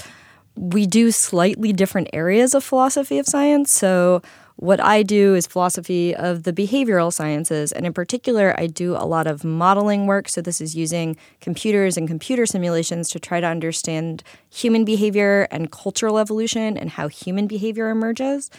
We 0.56 0.86
do 0.86 1.12
slightly 1.12 1.72
different 1.72 2.10
areas 2.12 2.54
of 2.54 2.62
philosophy 2.62 3.20
of 3.20 3.26
science. 3.26 3.72
So 3.72 4.22
what 4.62 4.80
I 4.80 5.02
do 5.02 5.34
is 5.34 5.48
philosophy 5.48 6.16
of 6.16 6.44
the 6.44 6.54
behavioral 6.54 7.12
sciences. 7.12 7.72
And 7.72 7.84
in 7.84 7.94
particular, 7.94 8.54
I 8.60 8.68
do 8.68 8.96
a 8.96 9.08
lot 9.08 9.26
of 9.26 9.44
modeling 9.44 10.06
work. 10.06 10.30
So, 10.30 10.40
this 10.40 10.62
is 10.62 10.76
using 10.76 11.18
computers 11.40 11.98
and 11.98 12.08
computer 12.08 12.46
simulations 12.46 13.10
to 13.10 13.20
try 13.20 13.42
to 13.42 13.48
understand 13.48 14.22
human 14.52 14.86
behavior 14.86 15.48
and 15.50 15.72
cultural 15.72 16.20
evolution 16.20 16.78
and 16.78 16.92
how 16.92 17.08
human 17.08 17.48
behavior 17.48 17.90
emerges. 17.90 18.52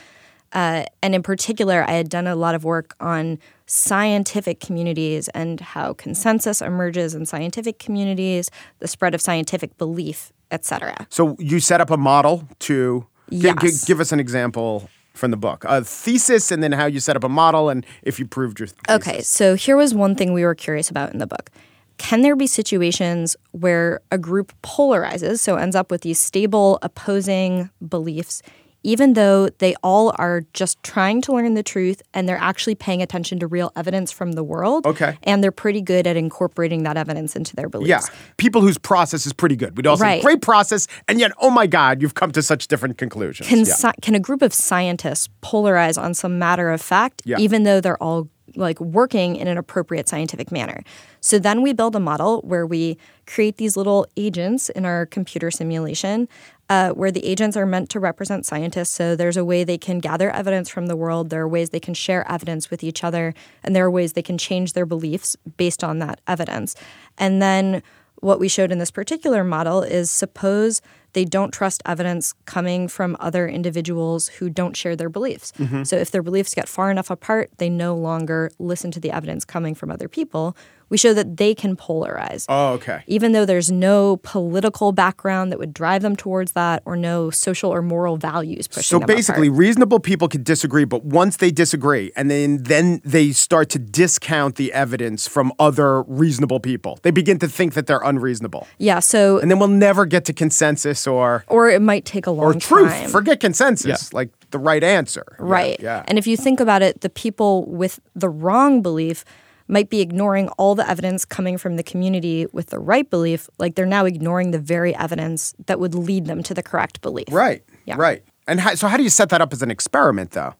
Uh, 0.53 0.85
and 1.05 1.15
in 1.15 1.23
particular, 1.23 1.85
I 1.87 1.93
had 1.93 2.09
done 2.09 2.27
a 2.27 2.35
lot 2.35 2.57
of 2.57 2.65
work 2.65 2.97
on 2.99 3.39
scientific 3.67 4.59
communities 4.59 5.29
and 5.29 5.61
how 5.61 5.93
consensus 5.93 6.61
emerges 6.61 7.15
in 7.15 7.27
scientific 7.27 7.79
communities, 7.79 8.51
the 8.81 8.89
spread 8.89 9.15
of 9.15 9.21
scientific 9.21 9.79
belief, 9.79 10.33
etc. 10.51 11.07
So 11.11 11.37
you 11.39 11.61
set 11.61 11.81
up 11.81 11.91
a 11.91 11.97
model 11.97 12.49
to 12.59 13.07
yes. 13.29 13.55
g- 13.63 13.69
g- 13.69 13.77
give 13.87 14.01
us 14.01 14.11
an 14.11 14.19
example 14.19 14.91
from 15.15 15.31
the 15.31 15.37
book 15.37 15.65
a 15.69 15.85
thesis 15.85 16.51
and 16.51 16.63
then 16.63 16.73
how 16.73 16.87
you 16.87 17.01
set 17.01 17.17
up 17.17 17.25
a 17.25 17.29
model 17.29 17.69
and 17.69 17.85
if 18.03 18.19
you 18.19 18.27
proved 18.27 18.59
your 18.59 18.67
thesis. 18.67 19.09
Okay, 19.09 19.21
so 19.23 19.55
here 19.55 19.77
was 19.77 19.95
one 19.95 20.15
thing 20.15 20.33
we 20.33 20.45
were 20.45 20.55
curious 20.55 20.91
about 20.91 21.13
in 21.13 21.19
the 21.19 21.27
book. 21.27 21.51
Can 21.99 22.23
there 22.23 22.35
be 22.35 22.47
situations 22.47 23.37
where 23.53 24.01
a 24.11 24.19
group 24.19 24.53
polarizes, 24.63 25.39
so 25.39 25.57
ends 25.57 25.77
up 25.77 25.91
with 25.91 26.01
these 26.01 26.19
stable 26.19 26.79
opposing 26.83 27.71
beliefs, 27.87 28.43
even 28.83 29.13
though 29.15 29.49
they 29.59 29.75
all 29.83 30.13
are 30.17 30.43
just 30.53 30.83
trying 30.83 31.21
to 31.23 31.33
learn 31.33 31.55
the 31.55 31.63
truth 31.63 32.03
and 32.13 32.29
they're 32.29 32.37
actually 32.37 32.75
paying 32.75 33.03
attention 33.03 33.39
to 33.39 33.47
real 33.47 33.73
evidence 33.77 34.11
from 34.11 34.33
the 34.33 34.43
world. 34.43 34.87
Okay. 34.87 35.17
And 35.23 35.43
they're 35.43 35.53
pretty 35.53 35.81
good 35.81 36.07
at 36.07 36.17
incorporating 36.17 36.83
that 36.83 36.97
evidence 36.97 37.37
into 37.37 37.55
their 37.55 37.69
beliefs. 37.69 37.89
Yeah. 37.89 38.17
People 38.37 38.61
whose 38.61 38.79
process 38.79 39.27
is 39.27 39.33
pretty 39.33 39.57
good. 39.57 39.77
We'd 39.77 39.87
all 39.87 39.97
right. 39.97 40.21
say, 40.21 40.25
great 40.25 40.43
process, 40.43 40.89
and 41.09 41.21
yet, 41.21 41.33
oh 41.41 41.51
my 41.51 41.67
God, 41.67 42.03
you've 42.03 42.15
come 42.15 42.33
to 42.33 42.43
such 42.43 42.69
different 42.69 42.99
conclusions. 42.99 43.49
Can, 43.49 43.61
yeah. 43.61 43.65
si- 43.65 44.01
can 44.01 44.15
a 44.15 44.21
group 44.21 44.43
of 44.43 44.53
scientists 44.53 45.29
polarize 45.43 46.01
on 46.01 46.15
some 46.15 46.39
matter 46.39 46.71
of 46.71 46.81
fact, 46.81 47.23
yeah. 47.25 47.39
even 47.39 47.63
though 47.63 47.81
they're 47.81 48.03
all 48.03 48.29
like 48.57 48.81
working 48.81 49.37
in 49.37 49.49
an 49.49 49.57
appropriate 49.57 50.09
scientific 50.09 50.53
manner. 50.53 50.83
So 51.21 51.39
then 51.39 51.63
we 51.63 51.73
build 51.73 51.97
a 51.97 52.01
model 52.01 52.43
where 52.43 52.67
we 52.67 52.99
create 53.27 53.57
these 53.57 53.77
little 53.77 54.07
agents 54.17 54.69
in 54.69 54.85
our 54.85 55.07
computer 55.07 55.51
simulation 55.51 56.29
uh, 56.69 56.91
where 56.91 57.11
the 57.11 57.25
agents 57.25 57.57
are 57.57 57.67
meant 57.67 57.91
to 57.91 58.01
represent 58.01 58.47
scientists. 58.47 58.91
So 58.91 59.15
there's 59.15 59.37
a 59.37 59.45
way 59.45 59.65
they 59.65 59.79
can 59.79 59.99
gather 59.99 60.31
evidence 60.31 60.69
from 60.69 60.87
the 60.87 60.97
world, 60.97 61.31
there 61.31 61.43
are 61.43 61.49
ways 61.49 61.71
they 61.71 61.81
can 61.81 61.95
share 61.95 62.31
evidence 62.31 62.71
with 62.71 62.83
each 62.83 63.05
other, 63.05 63.35
and 63.63 63.75
there 63.75 63.85
are 63.85 63.91
ways 63.91 64.15
they 64.15 64.23
can 64.23 64.39
change 64.39 64.73
their 64.73 64.87
beliefs 64.87 65.37
based 65.57 65.85
on 65.85 65.99
that 65.99 66.21
evidence. 66.27 66.75
And 67.19 67.43
then 67.43 67.83
what 68.17 68.39
we 68.39 68.49
showed 68.49 68.71
in 68.71 68.79
this 68.79 68.91
particular 68.91 69.43
model 69.43 69.83
is 69.83 70.11
suppose 70.11 70.81
they 71.13 71.25
don't 71.25 71.53
trust 71.53 71.83
evidence 71.85 72.35
coming 72.47 72.89
from 72.89 73.17
other 73.21 73.49
individuals 73.49 74.29
who 74.29 74.49
don't 74.49 74.77
share 74.77 74.97
their 74.97 75.09
beliefs. 75.09 75.53
Mm-hmm. 75.59 75.85
So 75.85 75.97
if 75.97 76.11
their 76.11 76.23
beliefs 76.23 76.55
get 76.55 76.69
far 76.69 76.91
enough 76.91 77.11
apart, 77.11 77.51
they 77.59 77.69
no 77.69 77.95
longer 77.95 78.51
listen 78.59 78.91
to 78.93 79.01
the 79.01 79.11
evidence 79.11 79.45
coming 79.45 79.75
from 79.75 79.91
other 79.91 80.09
people. 80.09 80.57
We 80.89 80.99
show 80.99 81.15
that 81.15 81.39
they 81.39 81.55
can 81.55 81.75
polarize. 81.75 82.45
Oh, 82.51 82.75
okay. 82.75 83.03
Even 83.07 83.33
though 83.33 83.47
there's 83.47 83.71
no 83.71 84.19
political 84.19 84.93
background 84.93 85.51
that 85.51 85.59
would 85.59 85.73
drive 85.73 86.03
them 86.03 86.17
towards 86.17 86.53
that 86.53 86.83
or 86.85 86.97
no 86.97 87.31
social 87.31 87.71
or 87.71 87.81
moral 87.81 88.19
values 88.19 88.69
pushing 88.69 89.01
so 89.01 89.07
basically 89.07 89.49
apart. 89.49 89.59
reasonable 89.59 90.01
people 90.01 90.29
can 90.29 90.43
disagree 90.43 90.85
but 90.85 91.05
once 91.05 91.39
they 91.39 91.51
disagree 91.51 92.13
and 92.15 92.31
then 92.31 92.63
then 92.63 93.01
they 93.05 93.33
start 93.33 93.69
to 93.71 93.79
discount 93.79 94.57
the 94.57 94.73
evidence 94.73 95.27
from 95.27 95.53
other 95.59 96.03
reasonable 96.03 96.61
people 96.61 96.99
they 97.03 97.11
begin 97.11 97.39
to 97.39 97.49
think 97.49 97.75
that 97.75 97.87
they're 97.87 98.03
unreasonable 98.03 98.67
yeah 98.79 99.01
so 99.01 99.39
and 99.39 99.51
then 99.51 99.59
we'll 99.59 99.69
never 99.69 100.05
get 100.05 100.25
to 100.25 100.33
consensus 100.33 101.02
or 101.07 101.45
or 101.49 101.69
it 101.69 101.83
might 101.83 102.05
take 102.05 102.27
a 102.27 102.31
long 102.31 102.47
or 102.47 102.55
truth 102.55 102.91
time. 102.93 103.11
forget 103.11 103.41
consensus 103.41 103.87
Yeah. 104.13 104.17
like 104.17 104.31
the 104.51 104.59
right 104.59 104.83
answer 104.85 105.25
Right. 105.39 105.79
yeah, 105.81 105.97
yeah. 105.99 106.05
And 106.09 106.19
if 106.19 106.27
you 106.27 106.37
think 106.37 106.61
about 106.61 106.83
it, 106.83 107.01
the 107.01 107.11
people 107.11 107.65
with 107.67 108.01
the 108.15 108.29
wrong 108.29 108.83
belief 108.83 109.25
might 109.69 109.89
be 109.89 110.01
ignoring 110.01 110.49
all 110.59 110.75
the 110.75 110.87
evidence 110.89 111.25
coming 111.25 111.57
from 111.57 111.77
the 111.77 111.83
community 111.83 112.47
with 112.53 112.67
the 112.67 112.79
right 112.79 113.09
belief. 113.09 113.49
Like 113.59 113.75
they're 113.77 113.87
now 113.87 114.05
ignoring 114.05 114.51
the 114.51 114.59
very 114.59 114.95
evidence 114.97 115.55
that 115.67 115.79
would 115.81 115.95
lead 115.95 116.27
them 116.27 116.43
to 116.43 116.53
the 116.55 116.63
correct 116.63 117.01
belief. 117.01 117.29
right 117.31 117.63
Yeah. 117.87 117.97
right 117.99 118.23
and 118.49 118.61
how, 118.61 118.75
so 118.75 118.89
how 118.89 118.97
do 118.97 119.03
you 119.05 119.11
set 119.11 119.29
that 119.31 119.41
up 119.41 119.53
as 119.53 119.63
an 119.63 119.71
experiment 119.71 120.33
though 120.33 120.55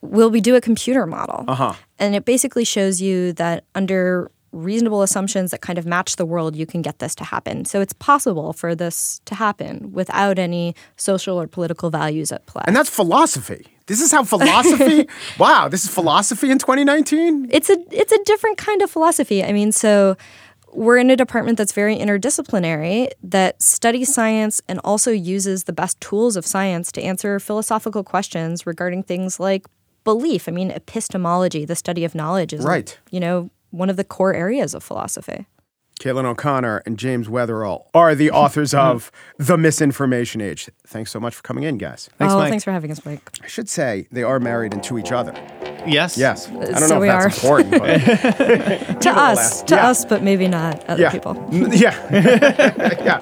Will 0.00 0.28
we 0.30 0.40
do 0.40 0.56
a 0.56 0.60
computer 0.60 1.06
model? 1.06 1.44
uh-huh 1.46 1.74
And 1.98 2.14
it 2.16 2.24
basically 2.24 2.64
shows 2.64 3.00
you 3.00 3.32
that 3.34 3.64
under 3.74 4.30
reasonable 4.52 5.02
assumptions 5.02 5.50
that 5.50 5.60
kind 5.60 5.78
of 5.78 5.86
match 5.86 6.16
the 6.16 6.26
world, 6.26 6.54
you 6.54 6.66
can 6.66 6.82
get 6.82 6.98
this 6.98 7.14
to 7.16 7.24
happen. 7.24 7.64
So 7.64 7.80
it's 7.80 7.94
possible 7.94 8.52
for 8.52 8.74
this 8.74 9.20
to 9.24 9.34
happen 9.34 9.92
without 9.92 10.38
any 10.38 10.74
social 10.96 11.40
or 11.40 11.46
political 11.46 11.90
values 11.90 12.32
at 12.32 12.46
play. 12.46 12.62
and 12.66 12.76
that's 12.76 12.90
philosophy 12.90 13.66
this 13.86 14.00
is 14.00 14.12
how 14.12 14.22
philosophy 14.22 15.08
wow 15.38 15.68
this 15.68 15.84
is 15.84 15.90
philosophy 15.90 16.50
in 16.50 16.58
2019 16.58 17.48
it's 17.50 17.68
a 17.68 17.76
it's 17.90 18.12
a 18.12 18.22
different 18.24 18.58
kind 18.58 18.82
of 18.82 18.90
philosophy. 18.90 19.42
I 19.42 19.52
mean, 19.52 19.72
so 19.72 20.16
we're 20.72 20.96
in 20.96 21.10
a 21.10 21.16
department 21.16 21.58
that's 21.58 21.72
very 21.72 21.96
interdisciplinary 21.96 23.10
that 23.22 23.60
studies 23.60 24.12
science 24.12 24.62
and 24.68 24.80
also 24.84 25.10
uses 25.10 25.64
the 25.64 25.72
best 25.72 26.00
tools 26.00 26.36
of 26.36 26.46
science 26.46 26.90
to 26.92 27.02
answer 27.02 27.38
philosophical 27.38 28.02
questions 28.02 28.66
regarding 28.66 29.02
things 29.02 29.38
like 29.38 29.66
belief. 30.04 30.48
I 30.48 30.52
mean, 30.52 30.70
epistemology, 30.70 31.64
the 31.64 31.76
study 31.76 32.04
of 32.04 32.14
knowledge, 32.14 32.52
is 32.52 32.64
Right. 32.64 32.98
You 33.10 33.20
know, 33.20 33.50
one 33.72 33.90
of 33.90 33.96
the 33.96 34.04
core 34.04 34.32
areas 34.34 34.74
of 34.74 34.82
philosophy. 34.84 35.46
Caitlin 36.00 36.24
O'Connor 36.24 36.82
and 36.84 36.98
James 36.98 37.28
Weatherall 37.28 37.84
are 37.94 38.14
the 38.16 38.30
authors 38.32 38.74
of 38.74 39.12
The 39.38 39.56
Misinformation 39.56 40.40
Age. 40.40 40.68
Thanks 40.86 41.10
so 41.12 41.20
much 41.20 41.34
for 41.34 41.42
coming 41.42 41.62
in, 41.64 41.78
guys. 41.78 42.10
Thanks, 42.18 42.34
oh, 42.34 42.38
Mike. 42.38 42.50
thanks 42.50 42.64
for 42.64 42.72
having 42.72 42.90
us, 42.90 43.04
Mike. 43.04 43.20
I 43.42 43.46
should 43.46 43.68
say 43.68 44.08
they 44.10 44.24
are 44.24 44.40
married 44.40 44.72
and 44.72 44.82
to 44.84 44.98
each 44.98 45.12
other. 45.12 45.32
Yes. 45.86 46.16
Yes. 46.18 46.48
Uh, 46.48 46.58
I 46.58 46.64
don't 46.64 46.76
So 46.78 46.86
know 46.88 46.94
if 46.96 47.00
we 47.02 47.08
that's 47.08 47.44
are. 47.44 47.60
important, 47.60 47.70
but 47.82 49.00
To 49.02 49.10
us, 49.10 49.36
last- 49.36 49.66
to 49.68 49.74
yeah. 49.76 49.88
us, 49.90 50.04
but 50.04 50.22
maybe 50.24 50.48
not 50.48 50.84
other 50.88 51.02
yeah. 51.02 51.10
people. 51.10 51.36
Yeah. 51.52 51.96
yeah. 52.10 53.18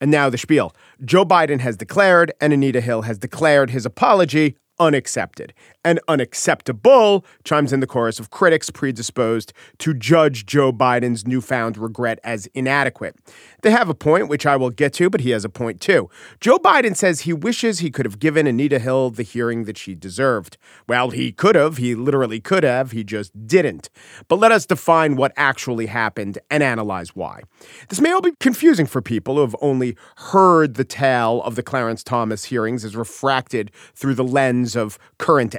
And 0.00 0.10
now 0.10 0.30
the 0.30 0.38
spiel. 0.38 0.74
Joe 1.04 1.24
Biden 1.24 1.60
has 1.60 1.76
declared, 1.76 2.32
and 2.40 2.52
Anita 2.52 2.80
Hill 2.80 3.02
has 3.02 3.18
declared 3.18 3.70
his 3.70 3.84
apology 3.84 4.56
unaccepted. 4.78 5.52
And 5.88 6.00
unacceptable 6.06 7.24
chimes 7.44 7.72
in 7.72 7.80
the 7.80 7.86
chorus 7.86 8.20
of 8.20 8.28
critics 8.28 8.68
predisposed 8.68 9.54
to 9.78 9.94
judge 9.94 10.44
Joe 10.44 10.70
Biden's 10.70 11.26
newfound 11.26 11.78
regret 11.78 12.18
as 12.22 12.44
inadequate. 12.48 13.16
They 13.62 13.70
have 13.70 13.88
a 13.88 13.94
point, 13.94 14.28
which 14.28 14.44
I 14.44 14.54
will 14.54 14.68
get 14.68 14.92
to, 14.94 15.08
but 15.08 15.22
he 15.22 15.30
has 15.30 15.46
a 15.46 15.48
point 15.48 15.80
too. 15.80 16.10
Joe 16.40 16.58
Biden 16.58 16.94
says 16.94 17.22
he 17.22 17.32
wishes 17.32 17.78
he 17.78 17.90
could 17.90 18.04
have 18.04 18.18
given 18.18 18.46
Anita 18.46 18.78
Hill 18.78 19.08
the 19.08 19.22
hearing 19.22 19.64
that 19.64 19.78
she 19.78 19.94
deserved. 19.94 20.58
Well, 20.86 21.08
he 21.08 21.32
could 21.32 21.54
have. 21.54 21.78
He 21.78 21.94
literally 21.94 22.38
could 22.38 22.64
have. 22.64 22.90
He 22.90 23.02
just 23.02 23.46
didn't. 23.46 23.88
But 24.28 24.40
let 24.40 24.52
us 24.52 24.66
define 24.66 25.16
what 25.16 25.32
actually 25.38 25.86
happened 25.86 26.38
and 26.50 26.62
analyze 26.62 27.16
why. 27.16 27.44
This 27.88 28.02
may 28.02 28.12
all 28.12 28.20
be 28.20 28.32
confusing 28.40 28.84
for 28.84 29.00
people 29.00 29.36
who 29.36 29.40
have 29.40 29.56
only 29.62 29.96
heard 30.16 30.74
the 30.74 30.84
tale 30.84 31.42
of 31.44 31.54
the 31.54 31.62
Clarence 31.62 32.04
Thomas 32.04 32.44
hearings 32.44 32.84
as 32.84 32.94
refracted 32.94 33.70
through 33.94 34.14
the 34.14 34.22
lens 34.22 34.76
of 34.76 34.98
current 35.16 35.56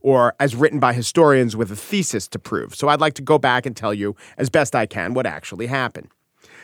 or 0.00 0.34
as 0.40 0.54
written 0.54 0.78
by 0.78 0.92
historians 0.92 1.56
with 1.56 1.70
a 1.70 1.76
thesis 1.76 2.28
to 2.28 2.38
prove. 2.38 2.74
So 2.74 2.88
I'd 2.88 3.00
like 3.00 3.14
to 3.14 3.22
go 3.22 3.38
back 3.38 3.66
and 3.66 3.76
tell 3.76 3.94
you 3.94 4.16
as 4.36 4.50
best 4.50 4.74
I 4.74 4.86
can 4.86 5.14
what 5.14 5.26
actually 5.26 5.66
happened. 5.66 6.08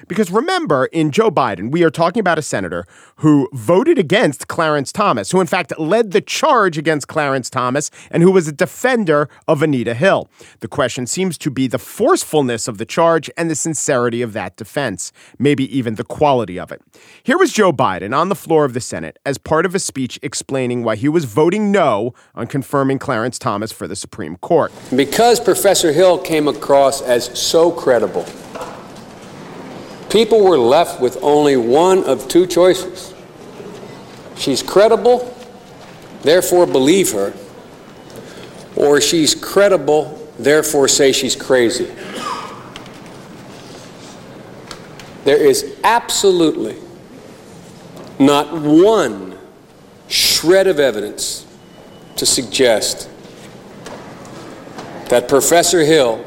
Because 0.09 0.31
remember, 0.31 0.87
in 0.87 1.11
Joe 1.11 1.31
Biden, 1.31 1.71
we 1.71 1.83
are 1.83 1.91
talking 1.91 2.21
about 2.21 2.39
a 2.39 2.43
senator 2.43 2.85
who 3.17 3.49
voted 3.53 3.99
against 3.99 4.49
Clarence 4.49 4.93
Thomas, 4.93 5.31
who 5.31 5.41
in 5.41 5.47
fact 5.47 5.79
led 5.79 6.11
the 6.11 6.21
charge 6.21 6.77
against 6.77 7.09
Clarence 7.09 7.49
Thomas, 7.49 7.91
and 8.11 8.23
who 8.23 8.31
was 8.31 8.49
a 8.49 8.53
defender 8.53 9.29
of 9.49 9.63
Anita 9.63 9.95
Hill. 9.95 10.29
The 10.61 10.69
question 10.69 11.07
seems 11.07 11.39
to 11.39 11.51
be 11.51 11.67
the 11.67 11.79
forcefulness 11.79 12.69
of 12.69 12.79
the 12.79 12.85
charge 12.85 13.31
and 13.37 13.51
the 13.51 13.55
sincerity 13.55 14.23
of 14.23 14.33
that 14.35 14.57
defense, 14.57 15.13
maybe 15.39 15.77
even 15.77 15.95
the 15.95 16.05
quality 16.05 16.59
of 16.59 16.71
it. 16.73 16.83
Here 17.23 17.39
was 17.39 17.53
Joe 17.53 17.73
Biden 17.73 18.17
on 18.17 18.29
the 18.29 18.35
floor 18.35 18.65
of 18.65 18.75
the 18.75 18.81
Senate 18.81 19.19
as 19.25 19.39
part 19.39 19.67
of 19.67 19.75
a 19.75 19.79
speech 19.79 20.19
explaining 20.23 20.85
why 20.85 20.97
he 20.97 21.09
was 21.09 21.25
voting 21.25 21.71
no 21.71 22.15
on 22.35 22.47
confirming 22.47 22.99
Clarence 22.99 23.39
Thomas 23.39 23.73
for 23.73 23.89
the 23.89 23.97
Supreme 23.97 24.37
Court. 24.37 24.73
Because 24.95 25.41
Professor 25.41 25.93
Hill 25.93 26.19
came 26.19 26.49
across 26.49 27.01
as 27.03 27.37
so 27.39 27.71
credible 27.71 28.27
people 30.15 30.45
were 30.45 30.57
left 30.57 31.01
with 31.01 31.19
only 31.25 31.57
one 31.57 32.05
of 32.05 32.29
two 32.29 32.47
choices. 32.47 33.13
She's 34.37 34.63
credible, 34.63 35.37
therefore 36.23 36.67
believe 36.67 37.11
her, 37.11 37.35
or 38.77 39.01
she's 39.01 39.35
credible, 39.35 40.31
therefore 40.39 40.87
say 40.87 41.11
she's 41.11 41.35
crazy. 41.35 41.93
There 45.25 45.37
is 45.37 45.75
absolutely 45.83 46.77
not 48.21 48.53
one 48.53 49.37
shred 50.07 50.69
of 50.69 50.79
evidence 50.79 51.45
to 52.19 52.25
suggest 52.25 53.11
that 55.09 55.29
Professor 55.29 55.81
Hill 55.81 56.25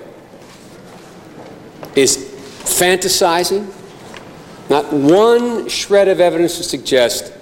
is 1.95 2.17
fantasizing 2.65 3.75
not 4.69 4.91
one 4.91 5.67
shred 5.69 6.07
of 6.07 6.19
evidence 6.19 6.57
to 6.57 6.63
suggest 6.63 7.33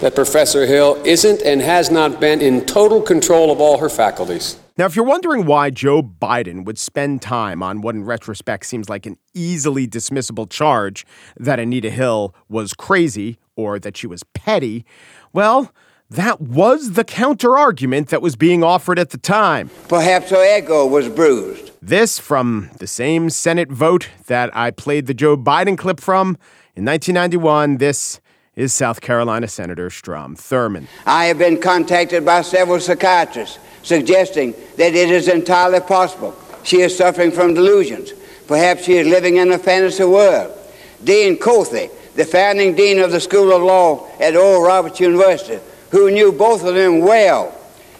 that 0.00 0.14
Professor 0.14 0.66
Hill 0.66 1.00
isn't 1.04 1.42
and 1.42 1.60
has 1.60 1.90
not 1.90 2.20
been 2.20 2.40
in 2.40 2.64
total 2.64 3.02
control 3.02 3.50
of 3.50 3.60
all 3.60 3.78
her 3.78 3.90
faculties. 3.90 4.56
Now, 4.78 4.86
if 4.86 4.96
you're 4.96 5.04
wondering 5.04 5.44
why 5.44 5.68
Joe 5.68 6.02
Biden 6.02 6.64
would 6.64 6.78
spend 6.78 7.20
time 7.20 7.62
on 7.62 7.82
what 7.82 7.94
in 7.94 8.04
retrospect 8.04 8.64
seems 8.64 8.88
like 8.88 9.04
an 9.04 9.18
easily 9.34 9.86
dismissible 9.86 10.48
charge 10.48 11.04
that 11.36 11.60
Anita 11.60 11.90
Hill 11.90 12.34
was 12.48 12.72
crazy 12.72 13.38
or 13.56 13.78
that 13.78 13.98
she 13.98 14.06
was 14.06 14.22
petty, 14.32 14.86
well, 15.34 15.70
that 16.10 16.40
was 16.40 16.92
the 16.92 17.04
counter 17.04 17.56
argument 17.56 18.08
that 18.08 18.20
was 18.20 18.36
being 18.36 18.64
offered 18.64 18.98
at 18.98 19.10
the 19.10 19.18
time. 19.18 19.70
Perhaps 19.88 20.30
her 20.30 20.58
ego 20.58 20.86
was 20.86 21.08
bruised. 21.08 21.70
This 21.80 22.18
from 22.18 22.70
the 22.78 22.86
same 22.86 23.30
Senate 23.30 23.70
vote 23.70 24.08
that 24.26 24.54
I 24.54 24.70
played 24.70 25.06
the 25.06 25.14
Joe 25.14 25.36
Biden 25.36 25.78
clip 25.78 26.00
from 26.00 26.36
in 26.74 26.84
1991. 26.84 27.78
This 27.78 28.20
is 28.56 28.72
South 28.72 29.00
Carolina 29.00 29.48
Senator 29.48 29.88
Strom 29.88 30.36
Thurmond. 30.36 30.88
I 31.06 31.26
have 31.26 31.38
been 31.38 31.60
contacted 31.60 32.24
by 32.24 32.42
several 32.42 32.80
psychiatrists 32.80 33.58
suggesting 33.82 34.52
that 34.76 34.94
it 34.94 35.10
is 35.10 35.28
entirely 35.28 35.80
possible 35.80 36.36
she 36.62 36.80
is 36.82 36.96
suffering 36.96 37.32
from 37.32 37.54
delusions. 37.54 38.12
Perhaps 38.46 38.84
she 38.84 38.94
is 38.94 39.06
living 39.06 39.36
in 39.36 39.50
a 39.52 39.58
fantasy 39.58 40.04
world. 40.04 40.56
Dean 41.02 41.38
Kothe, 41.38 41.90
the 42.14 42.24
founding 42.24 42.74
dean 42.74 42.98
of 42.98 43.12
the 43.12 43.20
School 43.20 43.54
of 43.54 43.62
Law 43.62 44.08
at 44.18 44.36
Oral 44.36 44.62
Roberts 44.62 45.00
University, 45.00 45.58
who 45.90 46.10
knew 46.10 46.32
both 46.32 46.64
of 46.64 46.74
them 46.74 47.00
well, 47.00 47.54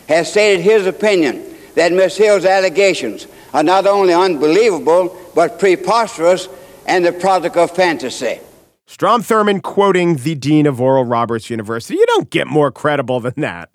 has 0.09 0.31
stated 0.31 0.63
his 0.63 0.87
opinion 0.87 1.45
that 1.75 1.93
Miss 1.93 2.17
Hill's 2.17 2.45
allegations 2.45 3.27
are 3.53 3.63
not 3.63 3.87
only 3.87 4.15
unbelievable, 4.15 5.17
but 5.35 5.59
preposterous 5.59 6.49
and 6.87 7.05
the 7.05 7.13
product 7.13 7.57
of 7.57 7.71
fantasy. 7.71 8.41
Strom 8.87 9.23
Thurmond 9.23 9.63
quoting 9.63 10.17
the 10.17 10.35
dean 10.35 10.67
of 10.67 10.81
Oral 10.81 11.05
Roberts 11.05 11.49
University. 11.49 11.95
You 11.95 12.07
don't 12.07 12.29
get 12.29 12.49
more 12.49 12.73
credible 12.73 13.21
than 13.21 13.35
that. 13.37 13.73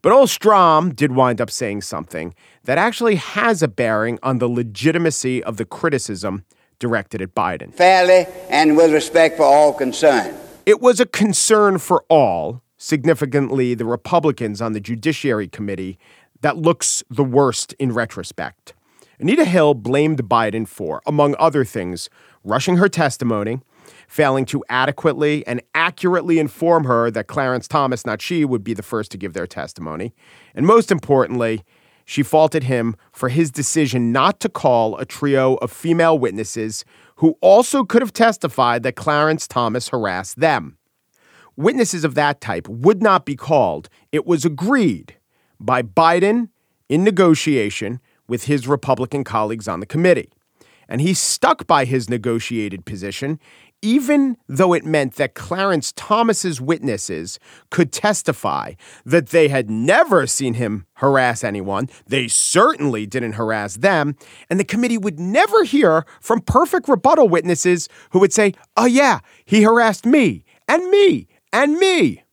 But 0.00 0.12
old 0.12 0.30
Strom 0.30 0.94
did 0.94 1.12
wind 1.12 1.40
up 1.40 1.50
saying 1.50 1.82
something 1.82 2.34
that 2.64 2.78
actually 2.78 3.16
has 3.16 3.62
a 3.62 3.68
bearing 3.68 4.18
on 4.22 4.38
the 4.38 4.48
legitimacy 4.48 5.44
of 5.44 5.58
the 5.58 5.64
criticism 5.64 6.44
directed 6.78 7.22
at 7.22 7.34
Biden. 7.34 7.72
Fairly 7.74 8.26
and 8.48 8.76
with 8.76 8.92
respect 8.92 9.36
for 9.36 9.44
all 9.44 9.72
concerned. 9.72 10.36
It 10.66 10.80
was 10.80 10.98
a 10.98 11.06
concern 11.06 11.78
for 11.78 12.04
all, 12.08 12.62
significantly 12.84 13.72
the 13.74 13.86
Republicans 13.86 14.60
on 14.60 14.74
the 14.74 14.80
Judiciary 14.80 15.48
Committee, 15.48 15.98
that 16.42 16.58
looks 16.58 17.02
the 17.08 17.24
worst 17.24 17.72
in 17.78 17.92
retrospect. 17.92 18.74
Anita 19.18 19.46
Hill 19.46 19.72
blamed 19.72 20.24
Biden 20.24 20.68
for, 20.68 21.00
among 21.06 21.34
other 21.38 21.64
things, 21.64 22.10
rushing 22.42 22.76
her 22.76 22.88
testimony, 22.88 23.60
failing 24.06 24.44
to 24.44 24.62
adequately 24.68 25.46
and 25.46 25.62
accurately 25.74 26.38
inform 26.38 26.84
her 26.84 27.10
that 27.10 27.26
Clarence 27.26 27.66
Thomas, 27.66 28.04
not 28.04 28.20
she, 28.20 28.44
would 28.44 28.62
be 28.62 28.74
the 28.74 28.82
first 28.82 29.10
to 29.12 29.18
give 29.18 29.32
their 29.32 29.46
testimony. 29.46 30.12
And 30.54 30.66
most 30.66 30.92
importantly, 30.92 31.64
she 32.04 32.22
faulted 32.22 32.64
him 32.64 32.96
for 33.12 33.30
his 33.30 33.50
decision 33.50 34.12
not 34.12 34.40
to 34.40 34.50
call 34.50 34.98
a 34.98 35.06
trio 35.06 35.54
of 35.56 35.72
female 35.72 36.18
witnesses 36.18 36.84
who 37.16 37.38
also 37.40 37.82
could 37.82 38.02
have 38.02 38.12
testified 38.12 38.82
that 38.82 38.96
Clarence 38.96 39.48
Thomas 39.48 39.88
harassed 39.88 40.38
them. 40.38 40.76
Witnesses 41.56 42.04
of 42.04 42.14
that 42.14 42.40
type 42.40 42.68
would 42.68 43.02
not 43.02 43.24
be 43.24 43.36
called. 43.36 43.88
It 44.10 44.26
was 44.26 44.44
agreed 44.44 45.16
by 45.60 45.82
Biden 45.82 46.48
in 46.88 47.04
negotiation 47.04 48.00
with 48.26 48.44
his 48.44 48.66
Republican 48.66 49.24
colleagues 49.24 49.68
on 49.68 49.80
the 49.80 49.86
committee. 49.86 50.30
And 50.88 51.00
he 51.00 51.14
stuck 51.14 51.66
by 51.66 51.84
his 51.84 52.10
negotiated 52.10 52.84
position, 52.84 53.38
even 53.80 54.36
though 54.48 54.72
it 54.72 54.84
meant 54.84 55.14
that 55.14 55.34
Clarence 55.34 55.92
Thomas's 55.92 56.60
witnesses 56.60 57.38
could 57.70 57.92
testify 57.92 58.72
that 59.04 59.28
they 59.28 59.48
had 59.48 59.70
never 59.70 60.26
seen 60.26 60.54
him 60.54 60.86
harass 60.94 61.44
anyone. 61.44 61.88
They 62.06 62.28
certainly 62.28 63.06
didn't 63.06 63.32
harass 63.32 63.76
them. 63.76 64.16
And 64.50 64.58
the 64.58 64.64
committee 64.64 64.98
would 64.98 65.20
never 65.20 65.64
hear 65.64 66.04
from 66.20 66.40
perfect 66.40 66.88
rebuttal 66.88 67.28
witnesses 67.28 67.88
who 68.10 68.18
would 68.18 68.32
say, 68.32 68.54
oh, 68.76 68.86
yeah, 68.86 69.20
he 69.44 69.62
harassed 69.62 70.04
me 70.04 70.44
and 70.66 70.90
me 70.90 71.28
and 71.54 71.78
me. 71.78 72.24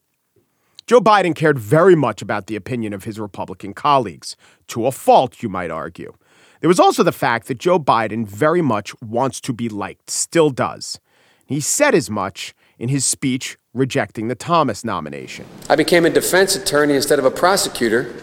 Joe 0.87 0.99
Biden 0.99 1.35
cared 1.35 1.59
very 1.59 1.95
much 1.95 2.23
about 2.23 2.47
the 2.47 2.55
opinion 2.55 2.91
of 2.91 3.03
his 3.03 3.19
Republican 3.19 3.71
colleagues, 3.71 4.35
to 4.69 4.87
a 4.87 4.91
fault, 4.91 5.43
you 5.43 5.47
might 5.47 5.69
argue. 5.69 6.11
There 6.59 6.67
was 6.67 6.79
also 6.79 7.03
the 7.03 7.11
fact 7.11 7.47
that 7.47 7.59
Joe 7.59 7.79
Biden 7.79 8.25
very 8.27 8.63
much 8.63 8.99
wants 8.99 9.39
to 9.41 9.53
be 9.53 9.69
liked, 9.69 10.09
still 10.09 10.49
does. 10.49 10.99
He 11.45 11.59
said 11.59 11.93
as 11.93 12.09
much 12.09 12.55
in 12.79 12.89
his 12.89 13.05
speech 13.05 13.59
rejecting 13.75 14.27
the 14.27 14.33
Thomas 14.33 14.83
nomination. 14.83 15.45
I 15.69 15.75
became 15.75 16.03
a 16.03 16.09
defense 16.09 16.55
attorney 16.55 16.95
instead 16.95 17.19
of 17.19 17.25
a 17.25 17.31
prosecutor 17.31 18.13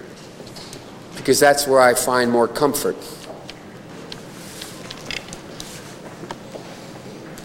because 1.16 1.38
that's 1.38 1.66
where 1.68 1.80
I 1.80 1.94
find 1.94 2.28
more 2.30 2.48
comfort. 2.48 2.96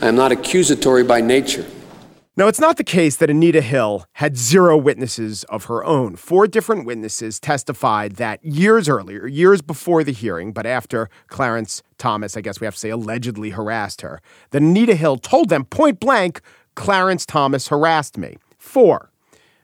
I 0.01 0.07
am 0.07 0.15
not 0.15 0.31
accusatory 0.31 1.03
by 1.03 1.21
nature. 1.21 1.65
Now, 2.35 2.47
it's 2.47 2.59
not 2.59 2.77
the 2.77 2.83
case 2.83 3.17
that 3.17 3.29
Anita 3.29 3.61
Hill 3.61 4.07
had 4.13 4.37
zero 4.37 4.75
witnesses 4.75 5.43
of 5.49 5.65
her 5.65 5.85
own. 5.85 6.15
Four 6.15 6.47
different 6.47 6.83
witnesses 6.83 7.39
testified 7.39 8.13
that 8.13 8.43
years 8.43 8.89
earlier, 8.89 9.27
years 9.27 9.61
before 9.61 10.03
the 10.03 10.13
hearing, 10.13 10.51
but 10.51 10.65
after 10.65 11.11
Clarence 11.27 11.83
Thomas, 11.99 12.35
I 12.35 12.41
guess 12.41 12.59
we 12.59 12.65
have 12.65 12.73
to 12.73 12.79
say, 12.79 12.89
allegedly 12.89 13.51
harassed 13.51 14.01
her, 14.01 14.19
that 14.49 14.63
Anita 14.63 14.95
Hill 14.95 15.17
told 15.17 15.49
them 15.49 15.63
point 15.65 15.99
blank, 15.99 16.41
Clarence 16.73 17.27
Thomas 17.27 17.67
harassed 17.67 18.17
me. 18.17 18.37
Four. 18.57 19.11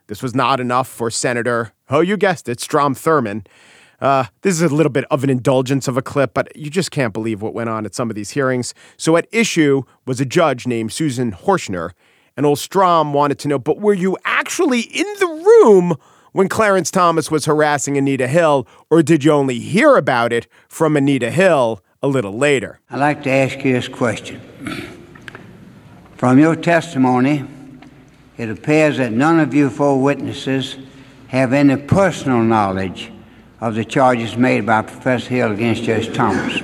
This 0.06 0.22
was 0.22 0.36
not 0.36 0.60
enough 0.60 0.88
for 0.88 1.10
Senator, 1.10 1.74
oh, 1.90 2.02
you 2.02 2.18
guessed 2.18 2.48
it, 2.48 2.60
Strom 2.60 2.94
Thurmond. 2.94 3.48
Uh, 4.00 4.26
this 4.44 4.54
is 4.54 4.62
a 4.62 4.74
little 4.74 4.92
bit 4.92 5.06
of 5.10 5.24
an 5.24 5.32
indulgence 5.32 5.88
of 5.88 5.98
a 5.98 6.04
clip, 6.04 6.36
but 6.36 6.56
you 6.56 6.70
just 6.70 6.92
can't 6.92 7.14
believe 7.14 7.42
what 7.42 7.56
went 7.56 7.70
on 7.70 7.88
at 7.88 7.96
some 7.96 8.12
of 8.12 8.16
these 8.16 8.30
hearings. 8.30 8.76
So, 8.96 9.18
at 9.18 9.28
issue 9.32 9.82
was 10.06 10.22
a 10.22 10.26
judge 10.26 10.68
named 10.68 10.94
Susan 10.94 11.32
Hoerchner 11.32 11.94
and 12.39 12.45
old 12.45 12.58
Strom 12.58 13.12
wanted 13.12 13.38
to 13.39 13.49
know, 13.49 13.60
but 13.60 13.82
were 13.82 13.93
you 13.93 14.17
actually 14.23 14.80
in 14.80 15.06
the 15.19 15.28
room 15.28 15.97
when 16.32 16.47
Clarence 16.47 16.89
Thomas 16.89 17.30
was 17.30 17.43
harassing 17.43 17.97
Anita 17.97 18.30
Hill, 18.30 18.65
or 18.89 19.04
did 19.04 19.25
you 19.25 19.34
only 19.34 19.60
hear 19.60 19.97
about 19.97 20.32
it 20.32 20.47
from 20.69 20.95
Anita 20.95 21.32
Hill 21.32 21.84
a 22.02 22.08
little 22.08 22.32
later? 22.32 22.80
I'd 22.89 22.99
like 22.99 23.23
to 23.23 23.30
ask 23.30 23.58
you 23.65 23.73
this 23.73 23.89
question. 23.89 24.39
From 26.15 26.39
your 26.39 26.56
testimony, 26.56 27.43
it 28.38 28.49
appears 28.49 28.99
that 28.99 29.12
none 29.12 29.41
of 29.41 29.54
you 29.54 29.69
four 29.69 30.02
witnesses 30.02 30.78
have 31.28 31.52
any 31.52 31.75
personal 31.75 32.39
knowledge 32.41 33.12
of 33.60 33.75
the 33.75 33.84
charges 33.84 34.38
made 34.38 34.65
by 34.65 34.84
Professor 34.84 35.28
Hill 35.28 35.52
against 35.52 35.84
Judge 35.84 36.15
Thomas, 36.15 36.62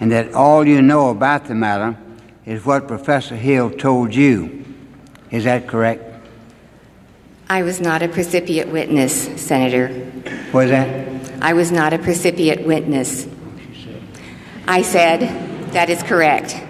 and 0.00 0.10
that 0.10 0.32
all 0.32 0.66
you 0.66 0.80
know 0.80 1.10
about 1.10 1.44
the 1.48 1.54
matter 1.54 1.98
is 2.46 2.64
what 2.64 2.88
Professor 2.88 3.36
Hill 3.36 3.70
told 3.70 4.14
you. 4.14 4.59
Is 5.30 5.44
that 5.44 5.68
correct? 5.68 6.04
I 7.48 7.62
was 7.62 7.80
not 7.80 8.02
a 8.02 8.08
percipient 8.08 8.70
witness, 8.70 9.28
Senator. 9.40 9.88
What 10.52 10.66
is 10.66 10.70
that? 10.70 11.42
I 11.42 11.52
was 11.52 11.72
not 11.72 11.92
a 11.92 11.98
percipient 11.98 12.66
witness. 12.66 13.26
I 14.66 14.82
said, 14.82 15.20
that 15.72 15.90
is 15.90 16.02
correct. 16.02 16.60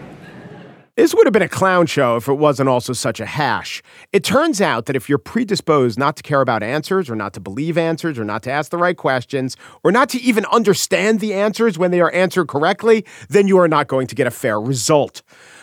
This 0.97 1.15
would 1.15 1.27
have 1.27 1.33
been 1.33 1.41
a 1.41 1.49
clown 1.49 1.87
show 1.87 2.17
if 2.17 2.29
it 2.29 2.35
wasn't 2.35 2.69
also 2.69 2.93
such 2.93 3.21
a 3.21 3.27
hash. 3.27 3.83
It 4.13 4.23
turns 4.23 4.61
out 4.61 4.85
that 4.87 4.97
if 4.97 5.09
you're 5.09 5.17
predisposed 5.17 5.99
not 5.99 6.17
to 6.17 6.23
care 6.23 6.43
about 6.43 6.63
answers, 6.63 7.09
or 7.09 7.17
not 7.17 7.33
to 7.35 7.41
believe 7.41 7.79
answers, 7.79 8.19
or 8.19 8.25
not 8.25 8.43
to 8.43 8.51
ask 8.51 8.71
the 8.71 8.77
right 8.77 8.97
questions, 8.97 9.57
or 9.83 9.93
not 9.93 10.11
to 10.11 10.21
even 10.21 10.45
understand 10.47 11.21
the 11.21 11.33
answers 11.33 11.79
when 11.79 11.91
they 11.91 12.01
are 12.01 12.13
answered 12.13 12.49
correctly, 12.49 13.07
then 13.31 13.49
you 13.49 13.59
are 13.59 13.69
not 13.69 13.87
going 13.87 14.09
to 14.09 14.15
get 14.15 14.27
a 14.27 14.31
fair 14.31 14.61
result. 14.61 15.23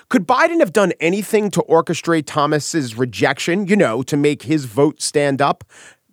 Could 0.10 0.26
Biden 0.26 0.60
have 0.60 0.72
done 0.72 0.94
anything 1.02 1.52
to 1.52 1.62
orchestrate 1.64 2.24
Thomas's 2.28 2.98
rejection, 2.98 3.68
you 3.68 3.76
know, 3.76 4.02
to 4.04 4.16
make 4.16 4.44
his 4.44 4.64
vote 4.64 5.02
stand 5.02 5.42
up? 5.42 5.66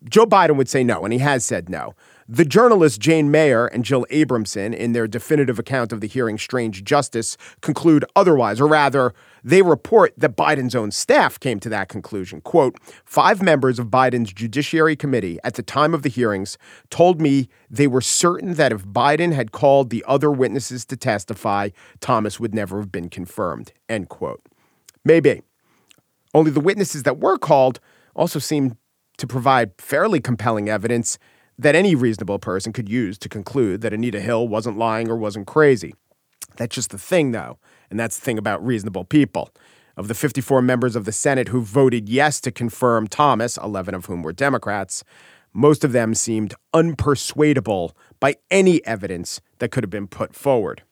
Joe 0.09 0.27
Biden 0.27 0.57
would 0.57 0.69
say 0.69 0.83
no, 0.83 1.05
and 1.05 1.13
he 1.13 1.21
has 1.21 1.45
said 1.45 1.69
no. 1.69 1.95
The 2.29 2.47
journalists 2.47 2.97
Jane 2.97 3.31
Mayer 3.31 3.67
and 3.67 3.85
Jill 3.85 4.07
Abramson, 4.11 4.75
in 4.75 4.93
their 4.93 5.07
definitive 5.07 5.59
account 5.59 5.93
of 5.93 6.01
the 6.01 6.07
hearing 6.07 6.39
Strange 6.39 6.83
Justice, 6.83 7.37
conclude 7.61 8.03
otherwise, 8.17 8.63
or 8.63 8.67
rather, 8.67 9.13
they 9.43 9.61
report 9.61 10.15
that 10.17 10.35
Biden's 10.35 10.75
own 10.75 10.91
staff 10.91 11.39
came 11.39 11.61
to 11.61 11.69
that 11.69 11.91
conclusion. 11.91 12.41
Quote 12.41 12.79
Five 13.05 13.43
members 13.43 13.79
of 13.79 13.89
Biden's 13.89 14.33
Judiciary 14.33 14.97
Committee 14.97 15.39
at 15.45 15.55
the 15.55 15.63
time 15.63 15.93
of 15.93 16.03
the 16.03 16.09
hearings 16.09 16.57
told 16.89 17.21
me 17.21 17.51
they 17.69 17.87
were 17.87 18.01
certain 18.01 18.55
that 18.55 18.73
if 18.73 18.87
Biden 18.87 19.35
had 19.35 19.53
called 19.53 19.91
the 19.91 20.03
other 20.09 20.31
witnesses 20.31 20.87
to 20.87 20.97
testify, 20.97 21.69
Thomas 22.01 22.41
would 22.41 22.55
never 22.55 22.79
have 22.79 22.91
been 22.91 23.11
confirmed. 23.11 23.75
End 23.87 24.09
quote. 24.09 24.41
Maybe. 25.05 25.43
Only 26.33 26.51
the 26.51 26.61
witnesses 26.61 27.03
that 27.03 27.19
were 27.19 27.37
called 27.37 27.81
also 28.17 28.39
seemed 28.39 28.79
to 29.19 29.27
provide 29.27 29.73
fairly 29.79 30.21
compelling 30.21 30.71
evidence 30.71 31.19
that 31.59 31.75
any 31.75 31.95
reasonable 31.95 32.39
person 32.39 32.73
could 32.73 32.89
use 32.89 33.19
to 33.19 33.29
conclude 33.29 33.81
that 33.81 33.93
Anita 33.93 34.21
Hill 34.21 34.49
wasn't 34.49 34.79
lying 34.79 35.09
or 35.09 35.17
wasn't 35.17 35.47
crazy. 35.47 35.95
That's 36.57 36.75
just 36.75 36.91
the 36.91 36.99
thing, 36.99 37.33
though, 37.33 37.59
and 37.91 37.99
that's 37.99 38.19
the 38.19 38.25
thing 38.25 38.39
about 38.39 38.65
reasonable 38.65 39.05
people. 39.05 39.51
Of 39.97 40.09
the 40.09 40.15
54 40.15 40.63
members 40.63 40.97
of 40.97 41.05
the 41.05 41.13
Senate 41.13 41.49
who 41.49 41.61
voted 41.61 42.09
yes 42.09 42.41
to 42.41 42.51
confirm 42.51 43.07
Thomas, 43.07 43.57
11 43.57 43.95
of 43.95 44.07
whom 44.07 44.23
were 44.23 44.33
Democrats, 44.33 45.05
most 45.53 45.85
of 45.85 45.93
them 45.93 46.15
seemed 46.15 46.55
unpersuadable 46.75 47.93
by 48.19 48.37
any 48.51 48.85
evidence 48.85 49.41
that 49.59 49.71
could 49.71 49.85
have 49.85 49.91
been 49.91 50.09
put 50.09 50.35
forward. 50.35 50.83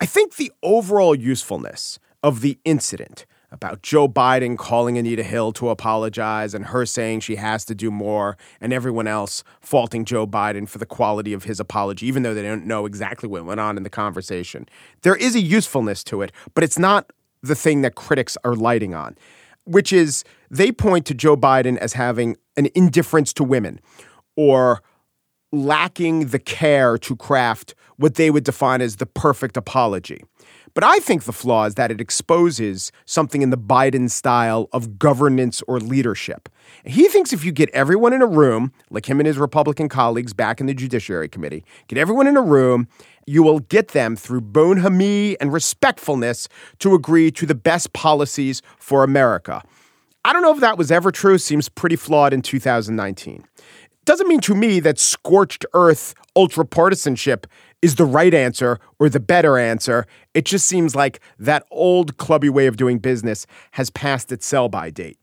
I 0.00 0.06
think 0.06 0.34
the 0.34 0.50
overall 0.62 1.14
usefulness 1.14 2.00
of 2.22 2.40
the 2.40 2.58
incident 2.64 3.26
about 3.52 3.82
Joe 3.82 4.08
Biden 4.08 4.56
calling 4.56 4.96
Anita 4.96 5.22
Hill 5.22 5.52
to 5.52 5.70
apologize 5.70 6.54
and 6.54 6.66
her 6.66 6.86
saying 6.86 7.20
she 7.20 7.36
has 7.36 7.64
to 7.66 7.74
do 7.74 7.90
more, 7.90 8.36
and 8.60 8.72
everyone 8.72 9.06
else 9.06 9.42
faulting 9.60 10.04
Joe 10.04 10.26
Biden 10.26 10.68
for 10.68 10.78
the 10.78 10.86
quality 10.86 11.32
of 11.32 11.44
his 11.44 11.60
apology, 11.60 12.06
even 12.06 12.22
though 12.22 12.34
they 12.34 12.42
don't 12.42 12.66
know 12.66 12.86
exactly 12.86 13.28
what 13.28 13.44
went 13.44 13.60
on 13.60 13.76
in 13.76 13.82
the 13.82 13.90
conversation. 13.90 14.68
There 15.02 15.16
is 15.16 15.34
a 15.34 15.40
usefulness 15.40 16.04
to 16.04 16.22
it, 16.22 16.32
but 16.54 16.62
it's 16.62 16.78
not 16.78 17.12
the 17.42 17.54
thing 17.54 17.82
that 17.82 17.94
critics 17.94 18.36
are 18.44 18.54
lighting 18.54 18.94
on, 18.94 19.16
which 19.64 19.92
is 19.92 20.24
they 20.50 20.70
point 20.70 21.06
to 21.06 21.14
Joe 21.14 21.36
Biden 21.36 21.76
as 21.78 21.94
having 21.94 22.36
an 22.56 22.68
indifference 22.74 23.32
to 23.34 23.44
women 23.44 23.80
or 24.36 24.82
lacking 25.52 26.28
the 26.28 26.38
care 26.38 26.98
to 26.98 27.16
craft 27.16 27.74
what 27.96 28.14
they 28.14 28.30
would 28.30 28.44
define 28.44 28.80
as 28.80 28.96
the 28.96 29.06
perfect 29.06 29.56
apology. 29.56 30.22
But 30.72 30.84
I 30.84 31.00
think 31.00 31.24
the 31.24 31.32
flaw 31.32 31.64
is 31.64 31.74
that 31.74 31.90
it 31.90 32.00
exposes 32.00 32.92
something 33.04 33.42
in 33.42 33.50
the 33.50 33.58
Biden 33.58 34.08
style 34.08 34.68
of 34.72 34.98
governance 34.98 35.62
or 35.66 35.80
leadership. 35.80 36.48
He 36.84 37.08
thinks 37.08 37.32
if 37.32 37.44
you 37.44 37.50
get 37.50 37.68
everyone 37.70 38.12
in 38.12 38.22
a 38.22 38.26
room, 38.26 38.72
like 38.88 39.08
him 39.08 39.18
and 39.18 39.26
his 39.26 39.36
Republican 39.36 39.88
colleagues 39.88 40.32
back 40.32 40.60
in 40.60 40.66
the 40.66 40.74
Judiciary 40.74 41.28
Committee, 41.28 41.64
get 41.88 41.98
everyone 41.98 42.28
in 42.28 42.36
a 42.36 42.42
room, 42.42 42.86
you 43.26 43.42
will 43.42 43.58
get 43.58 43.88
them 43.88 44.14
through 44.16 44.42
bonhomie 44.42 45.36
and 45.40 45.52
respectfulness 45.52 46.48
to 46.78 46.94
agree 46.94 47.30
to 47.32 47.46
the 47.46 47.54
best 47.54 47.92
policies 47.92 48.62
for 48.78 49.02
America. 49.02 49.62
I 50.24 50.32
don't 50.32 50.42
know 50.42 50.52
if 50.52 50.60
that 50.60 50.78
was 50.78 50.92
ever 50.92 51.10
true, 51.10 51.38
seems 51.38 51.68
pretty 51.68 51.96
flawed 51.96 52.32
in 52.32 52.42
2019 52.42 53.44
doesn't 54.04 54.28
mean 54.28 54.40
to 54.40 54.54
me 54.54 54.80
that 54.80 54.98
scorched 54.98 55.64
earth 55.74 56.14
ultra 56.36 56.64
partisanship 56.64 57.46
is 57.82 57.96
the 57.96 58.04
right 58.04 58.34
answer 58.34 58.78
or 58.98 59.08
the 59.08 59.20
better 59.20 59.58
answer. 59.58 60.06
It 60.34 60.44
just 60.44 60.66
seems 60.66 60.94
like 60.94 61.20
that 61.38 61.64
old 61.70 62.16
clubby 62.16 62.48
way 62.48 62.66
of 62.66 62.76
doing 62.76 62.98
business 62.98 63.46
has 63.72 63.90
passed 63.90 64.32
its 64.32 64.46
sell 64.46 64.68
by 64.68 64.90
date. 64.90 65.18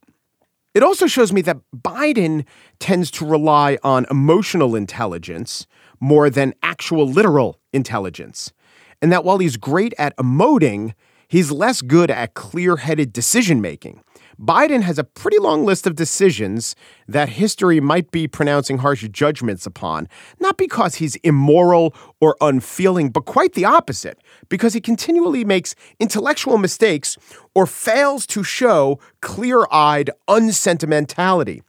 It 0.74 0.82
also 0.82 1.06
shows 1.06 1.32
me 1.32 1.40
that 1.42 1.58
Biden 1.76 2.44
tends 2.78 3.10
to 3.12 3.26
rely 3.26 3.78
on 3.82 4.06
emotional 4.10 4.76
intelligence 4.76 5.66
more 5.98 6.30
than 6.30 6.54
actual 6.62 7.08
literal 7.08 7.58
intelligence. 7.72 8.52
And 9.00 9.10
that 9.12 9.24
while 9.24 9.38
he's 9.38 9.56
great 9.56 9.94
at 9.98 10.16
emoting, 10.16 10.94
he's 11.28 11.50
less 11.50 11.82
good 11.82 12.10
at 12.10 12.34
clear 12.34 12.76
headed 12.76 13.12
decision 13.12 13.60
making. 13.60 14.02
Biden 14.40 14.82
has 14.82 15.00
a 15.00 15.04
pretty 15.04 15.38
long 15.38 15.64
list 15.64 15.84
of 15.84 15.96
decisions 15.96 16.76
that 17.08 17.28
history 17.28 17.80
might 17.80 18.12
be 18.12 18.28
pronouncing 18.28 18.78
harsh 18.78 19.06
judgments 19.08 19.66
upon, 19.66 20.08
not 20.38 20.56
because 20.56 20.96
he's 20.96 21.16
immoral 21.16 21.92
or 22.20 22.36
unfeeling, 22.40 23.10
but 23.10 23.24
quite 23.24 23.54
the 23.54 23.64
opposite, 23.64 24.18
because 24.48 24.74
he 24.74 24.80
continually 24.80 25.44
makes 25.44 25.74
intellectual 25.98 26.56
mistakes 26.56 27.18
or 27.52 27.66
fails 27.66 28.26
to 28.28 28.44
show 28.44 29.00
clear 29.20 29.66
eyed 29.72 30.08
unsentimentality. 30.28 31.62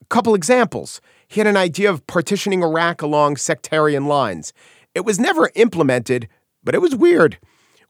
A 0.00 0.06
couple 0.06 0.36
examples. 0.36 1.00
He 1.26 1.40
had 1.40 1.48
an 1.48 1.56
idea 1.56 1.90
of 1.90 2.06
partitioning 2.06 2.62
Iraq 2.62 3.02
along 3.02 3.36
sectarian 3.36 4.06
lines. 4.06 4.52
It 4.94 5.04
was 5.04 5.18
never 5.18 5.50
implemented, 5.56 6.28
but 6.62 6.76
it 6.76 6.80
was 6.80 6.94
weird. 6.94 7.38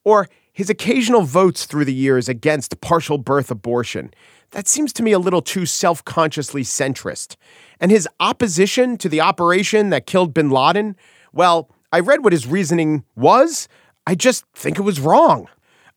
Or 0.04 0.28
his 0.54 0.70
occasional 0.70 1.22
votes 1.22 1.66
through 1.66 1.84
the 1.84 1.92
years 1.92 2.28
against 2.28 2.80
partial 2.80 3.18
birth 3.18 3.50
abortion. 3.50 4.14
That 4.52 4.68
seems 4.68 4.92
to 4.94 5.02
me 5.02 5.10
a 5.10 5.18
little 5.18 5.42
too 5.42 5.66
self 5.66 6.02
consciously 6.04 6.62
centrist. 6.62 7.36
And 7.80 7.90
his 7.90 8.08
opposition 8.20 8.96
to 8.98 9.08
the 9.08 9.20
operation 9.20 9.90
that 9.90 10.06
killed 10.06 10.32
bin 10.32 10.50
Laden, 10.50 10.96
well, 11.32 11.68
I 11.92 12.00
read 12.00 12.22
what 12.22 12.32
his 12.32 12.46
reasoning 12.46 13.04
was. 13.16 13.68
I 14.06 14.14
just 14.14 14.44
think 14.54 14.78
it 14.78 14.82
was 14.82 15.00
wrong. 15.00 15.48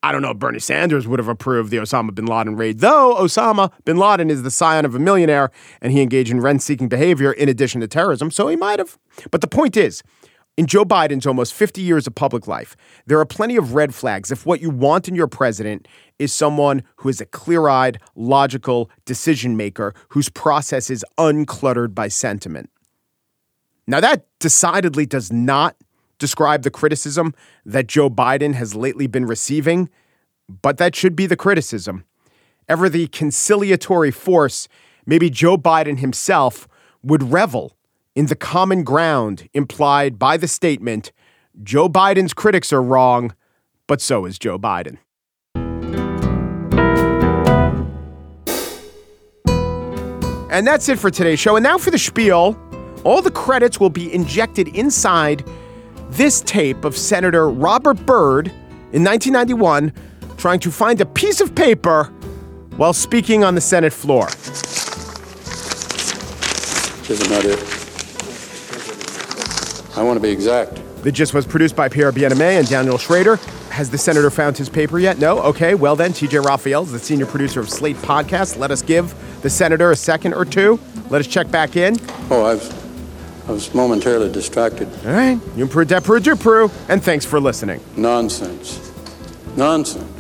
I 0.02 0.12
don't 0.12 0.22
know 0.22 0.32
if 0.32 0.38
Bernie 0.38 0.60
Sanders 0.60 1.08
would 1.08 1.20
have 1.20 1.28
approved 1.28 1.70
the 1.70 1.78
Osama 1.78 2.14
bin 2.14 2.26
Laden 2.26 2.56
raid, 2.56 2.80
though 2.80 3.16
Osama 3.20 3.72
bin 3.86 3.98
Laden 3.98 4.30
is 4.30 4.44
the 4.44 4.52
scion 4.52 4.86
of 4.86 4.96
a 4.96 5.00
millionaire 5.00 5.52
and 5.82 5.92
he 5.92 6.02
engaged 6.02 6.32
in 6.32 6.40
rent 6.40 6.62
seeking 6.62 6.88
behavior 6.88 7.32
in 7.32 7.50
addition 7.50 7.82
to 7.82 7.88
terrorism, 7.88 8.32
so 8.32 8.48
he 8.48 8.56
might 8.56 8.80
have. 8.80 8.98
But 9.32 9.42
the 9.42 9.48
point 9.48 9.78
is, 9.78 10.04
in 10.58 10.66
Joe 10.66 10.84
Biden's 10.84 11.28
almost 11.28 11.54
50 11.54 11.82
years 11.82 12.08
of 12.08 12.16
public 12.16 12.48
life, 12.48 12.76
there 13.06 13.20
are 13.20 13.26
plenty 13.26 13.56
of 13.56 13.76
red 13.76 13.94
flags 13.94 14.32
if 14.32 14.46
what 14.46 14.60
you 14.60 14.72
want 14.72 15.08
in 15.08 15.14
your 15.14 15.28
president 15.28 15.88
is 16.18 16.34
someone 16.34 16.82
who 16.98 17.10
is 17.10 17.22
a 17.22 17.26
clear 17.28 17.70
eyed, 17.70 18.00
logical 18.16 18.90
decision 19.06 19.56
maker 19.56 19.94
whose 20.10 20.30
process 20.30 20.90
is 20.90 21.06
uncluttered 21.20 21.94
by 21.94 22.08
sentiment. 22.08 22.72
Now, 23.86 24.00
that 24.00 24.26
decidedly 24.40 25.06
does 25.06 25.32
not 25.32 25.78
describe 26.18 26.64
the 26.64 26.72
criticism 26.72 27.36
that 27.64 27.86
Joe 27.86 28.10
Biden 28.10 28.56
has 28.56 28.74
lately 28.74 29.06
been 29.06 29.26
receiving, 29.26 29.90
but 30.62 30.78
that 30.78 30.96
should 30.96 31.16
be 31.16 31.28
the 31.28 31.38
criticism. 31.38 32.04
Ever 32.68 32.90
the 32.90 33.08
conciliatory 33.08 34.12
force, 34.12 34.68
maybe 35.06 35.30
Joe 35.30 35.56
Biden 35.56 36.00
himself 36.00 36.68
would 37.04 37.32
revel 37.32 37.77
in 38.18 38.26
the 38.26 38.36
common 38.36 38.84
ground 38.84 39.48
implied 39.54 40.18
by 40.18 40.38
the 40.38 40.48
statement 40.48 41.12
Joe 41.62 41.88
Biden's 41.88 42.34
critics 42.34 42.74
are 42.74 42.82
wrong, 42.82 43.36
but 43.86 44.02
so 44.02 44.26
is 44.26 44.40
Joe 44.40 44.58
Biden. 44.58 44.98
And 50.50 50.66
that's 50.66 50.90
it 50.90 50.98
for 50.98 51.12
today's 51.12 51.40
show. 51.40 51.58
And 51.58 51.64
now 51.64 51.78
for 51.78 51.92
the 51.92 52.00
spiel. 52.00 52.58
All 53.04 53.22
the 53.22 53.30
credits 53.30 53.80
will 53.80 53.92
be 53.92 54.12
injected 54.12 54.70
inside 54.70 55.48
this 56.10 56.42
tape 56.42 56.84
of 56.86 56.98
Senator 56.98 57.48
Robert 57.50 58.04
Byrd 58.08 58.48
in 58.94 59.04
1991 59.04 59.94
trying 60.38 60.60
to 60.62 60.72
find 60.72 61.00
a 61.02 61.06
piece 61.06 61.40
of 61.40 61.54
paper 61.54 62.06
while 62.78 62.94
speaking 62.94 63.44
on 63.44 63.54
the 63.54 63.62
Senate 63.62 63.94
floor. 63.94 64.26
That 67.08 67.46
it? 67.46 67.77
I 69.98 70.04
want 70.04 70.18
to 70.18 70.22
be 70.22 70.30
exact. 70.30 70.80
The 71.02 71.12
gist 71.12 71.34
was 71.34 71.48
produced 71.48 71.76
by 71.76 71.90
Pierre 71.90 72.12
Bienaimé 72.12 72.60
and 72.60 72.70
Daniel 72.70 73.00
Schrader. 73.00 73.38
Has 73.72 73.90
the 73.90 73.98
senator 73.98 74.30
found 74.30 74.56
his 74.56 74.70
paper 74.70 75.00
yet? 75.00 75.18
No? 75.18 75.40
Okay, 75.40 75.74
well 75.74 75.96
then, 75.96 76.12
TJ 76.12 76.46
Raphael 76.46 76.84
is 76.84 76.92
the 76.92 77.00
senior 77.00 77.26
producer 77.26 77.60
of 77.60 77.70
Slate 77.70 77.96
Podcast. 77.98 78.58
Let 78.58 78.70
us 78.70 78.84
give 78.84 79.16
the 79.42 79.50
senator 79.50 79.92
a 79.92 79.96
second 79.96 80.34
or 80.36 80.46
two. 80.46 80.80
Let 81.10 81.22
us 81.22 81.28
check 81.28 81.50
back 81.50 81.76
in. 81.78 81.98
Oh, 82.30 82.44
I 82.44 82.54
was, 82.54 82.72
I 83.48 83.52
was 83.52 83.74
momentarily 83.74 84.32
distracted. 84.32 84.88
All 85.04 85.14
right, 85.14 85.40
you 85.56 85.66
Peru, 85.66 85.86
de 85.86 86.36
Peru, 86.36 86.72
and 86.90 87.04
thanks 87.04 87.26
for 87.26 87.40
listening. 87.40 87.82
Nonsense. 87.96 88.92
Nonsense. 89.56 90.17